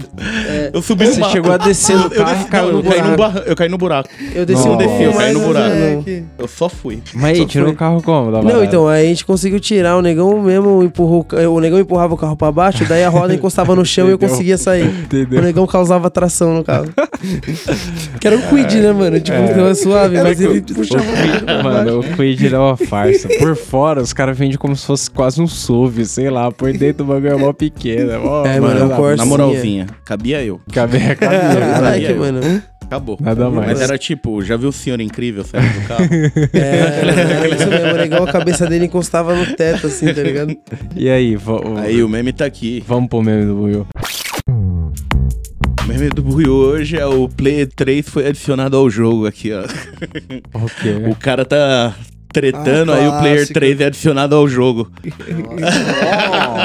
[0.73, 1.33] Eu subi no Você barco.
[1.35, 3.17] chegou a descer no Eu carro no eu caí no buraco.
[3.17, 4.09] barra- Eu caí no buraco.
[4.33, 5.69] Eu desci Não um desci, eu caí no buraco.
[5.75, 6.05] mano.
[6.37, 6.99] Eu só fui.
[7.13, 8.31] Mas aí, tirou o carro como?
[8.43, 12.35] Não, então, aí gente conseguiu tirar, o negão mesmo empurrou, o negão empurrava o carro
[12.35, 14.85] pra baixo, daí a roda encostava no chão e eu conseguia sair.
[14.87, 15.39] Entendeu?
[15.39, 16.87] O negão causava tração no carro.
[18.19, 19.19] que era um quid, né, mano?
[19.19, 19.47] Tipo, É.
[19.47, 21.45] tava suave, mas ele puxava o Quid-.
[21.63, 23.27] Mano, o Quid é uma farsa.
[23.39, 26.51] Por fora, os caras vendem como se fosse quase um SUV, sei lá.
[26.51, 28.11] Por dentro o bagulho é mó pequeno.
[28.11, 29.17] É, mó, É, mano, é um Na- Corsinha.
[29.17, 30.59] Na moralzinha, cabia eu.
[30.71, 31.35] Cabe, cabe,
[31.75, 32.41] Moleque, Aí, mano.
[32.85, 33.17] Acabou.
[33.19, 33.67] Nada mais.
[33.67, 36.05] Mas era tipo, já viu o senhor incrível saindo do carro?
[36.53, 36.99] É,
[37.37, 40.55] era isso mesmo, o negão, a cabeça dele encostava no teto, assim, tá ligado?
[40.95, 41.35] E aí,
[41.83, 42.83] Aí o meme tá aqui.
[42.87, 43.87] vamos pro meme do Will.
[44.47, 49.63] O meme do Buio hoje é o Play 3 foi adicionado ao jogo aqui, ó.
[50.53, 51.05] Ok.
[51.09, 51.93] O cara tá
[52.35, 53.53] tretando, Ah, aí o player clássico.
[53.53, 54.91] 3 é adicionado ao jogo.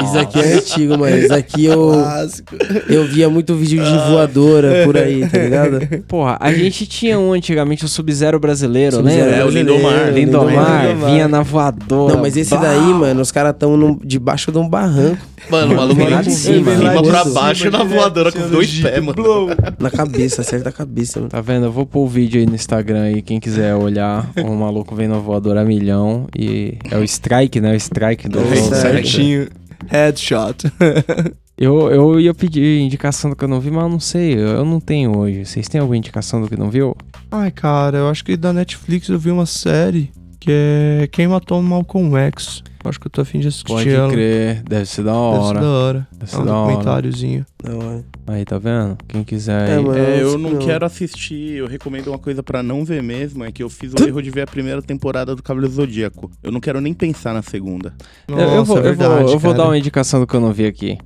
[0.03, 1.17] Isso aqui é antigo, mano.
[1.17, 2.55] Isso aqui eu, Clássico.
[2.89, 5.79] eu via muito vídeo de voadora por aí, tá ligado?
[6.07, 9.35] Porra, a gente tinha um antigamente, o Sub-Zero brasileiro, Sub-Zero lembra?
[9.37, 10.11] É, o Lindomar.
[10.11, 11.11] Lindomar, Lindomar.
[11.11, 12.13] vinha na voadora.
[12.15, 12.61] Não, mas esse Bah!
[12.61, 15.17] daí, mano, os caras tão debaixo de um barranco
[15.49, 18.99] Mano, o maluco Vem lá de cima, cima, pra baixo na voadora com dois pés,
[18.99, 19.13] mano.
[19.13, 19.49] Blow.
[19.79, 21.29] na cabeça, acerta a cabeça, mano.
[21.31, 21.65] Tá vendo?
[21.65, 24.29] Eu vou pôr o vídeo aí no Instagram aí, quem quiser olhar.
[24.37, 27.71] o maluco vem na voadora a milhão e é o strike, né?
[27.71, 28.55] O strike do É.
[28.55, 29.47] Certinho.
[29.87, 30.71] Headshot.
[31.57, 34.33] Eu, eu ia pedir indicação do que eu não vi, mas eu não sei.
[34.33, 35.45] Eu, eu não tenho hoje.
[35.45, 36.97] Vocês têm alguma indicação do que não viu?
[37.29, 40.09] Ai, cara, eu acho que da Netflix eu vi uma série
[40.39, 42.63] que é Quem Matou o Malcolm X.
[42.83, 44.09] Eu Acho que eu tô afim de assistir Pode ela.
[44.11, 44.63] crer.
[44.63, 45.59] Deve ser da Deve ser hora.
[45.61, 46.07] da hora.
[46.11, 46.67] Deve É ser um da hora.
[46.71, 47.45] documentáriozinho.
[47.63, 48.05] Da hora.
[48.27, 48.97] Aí, tá vendo?
[49.07, 49.73] Quem quiser É.
[49.73, 51.57] É, eu Não, não quero assistir.
[51.57, 54.31] Eu recomendo uma coisa pra não ver mesmo: é que eu fiz o erro de
[54.31, 56.31] ver a primeira temporada do Cavaleiro Zodíaco.
[56.41, 57.93] Eu não quero nem pensar na segunda.
[58.27, 60.33] Eu- eu, Nossa, vou, é eu, verdade, vou, eu vou dar uma indicação do que
[60.35, 60.97] eu não vi aqui.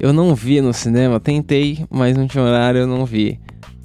[0.00, 3.38] Eu não vi no cinema, tentei, mas não tinha horário, eu não vi.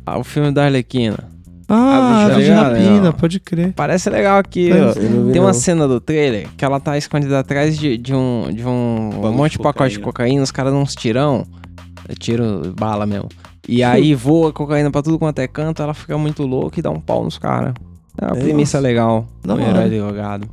[0.06, 1.35] Ah, o filme da Arlequina.
[1.68, 3.12] Ah, Ah, a de rapina, Não.
[3.14, 3.74] pode crer.
[3.74, 4.76] Parece legal aqui, É.
[4.78, 5.54] Eu não Tem uma não.
[5.54, 9.54] cena do trailer que ela tá escondida atrás de, de um, de um, um monte
[9.54, 11.46] de de pacote de cocaína, os caras dão uns tirão.
[12.20, 13.30] Tiro bala mesmo.
[13.68, 16.92] E aí voa cocaína pra tudo quanto é canto, ela fica muito louca e dá
[16.92, 17.74] um pau nos caras.
[18.22, 19.26] É uma É, premissa legal.
[19.44, 20.48] Da Um herói drogado.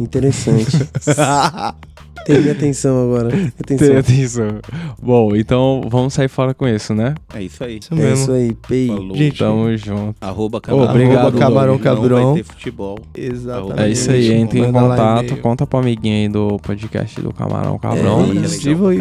[0.00, 0.66] Interessante.
[2.26, 3.28] Tem atenção agora.
[3.60, 3.88] Atenção.
[3.88, 4.58] Tem atenção.
[5.02, 7.14] Bom, então vamos sair fora com isso, né?
[7.34, 7.78] É isso aí.
[7.78, 8.14] Isso É mesmo.
[8.22, 8.88] isso aí, pei.
[9.14, 10.16] Gente, Tamo junto.
[10.20, 12.32] Arroba obrigado, Arroba Camarão Cabrão.
[12.34, 12.98] vai ter futebol.
[13.14, 13.80] Exatamente.
[13.80, 18.22] É isso aí, entre em contato, conta pro amiguinho aí do podcast do Camarão Cabrão.
[18.22, 18.54] É Que é isso.
[18.56, 18.98] Escreva aí.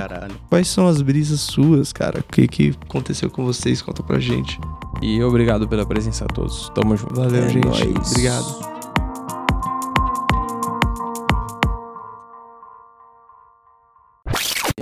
[0.50, 2.20] Quais são as brisas suas, cara?
[2.20, 3.82] O que, que aconteceu com vocês?
[3.82, 4.60] Conta pra gente.
[5.02, 6.70] E obrigado pela presença a todos.
[6.76, 7.16] Tamo junto.
[7.16, 7.66] Valeu, É gente.
[7.66, 8.12] nóis.
[8.12, 8.75] Obrigado.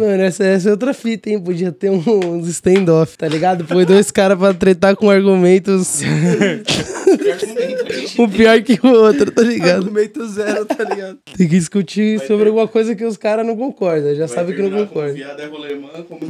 [0.04, 1.40] Mano, essa, essa é outra fita, hein?
[1.40, 2.02] Podia ter um,
[2.36, 3.64] uns stand-off, tá ligado?
[3.64, 6.02] Põe dois caras pra tretar com argumentos.
[8.20, 9.78] um pior que o outro, tá ligado?
[9.84, 11.18] Argumento zero, tá ligado?
[11.38, 14.14] Tem que discutir sobre alguma coisa que os caras não concordam.
[14.16, 15.16] Já sabe que não concordam.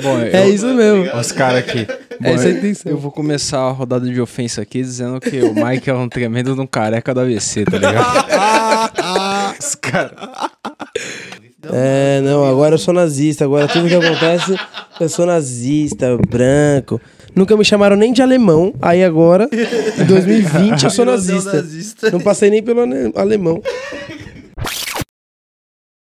[0.02, 1.10] Bom, É isso mesmo.
[1.18, 1.88] Os caras aqui.
[2.22, 2.92] Bom, Essa é a eu- intenção.
[2.92, 6.54] Eu vou começar a rodada de ofensa aqui dizendo que o Mike é um tremendo
[6.54, 9.54] de um careca do AVC, tá ligado?
[9.60, 10.12] Os caras.
[11.76, 13.46] É, não, agora eu sou nazista.
[13.46, 14.56] Agora tudo que acontece,
[15.00, 17.02] eu sou nazista, branco.
[17.36, 18.74] Nunca me chamaram nem de alemão.
[18.80, 19.50] Aí agora,
[20.00, 21.66] em 2020, eu sou nazista.
[22.12, 22.82] Não passei nem pelo
[23.16, 23.60] alemão.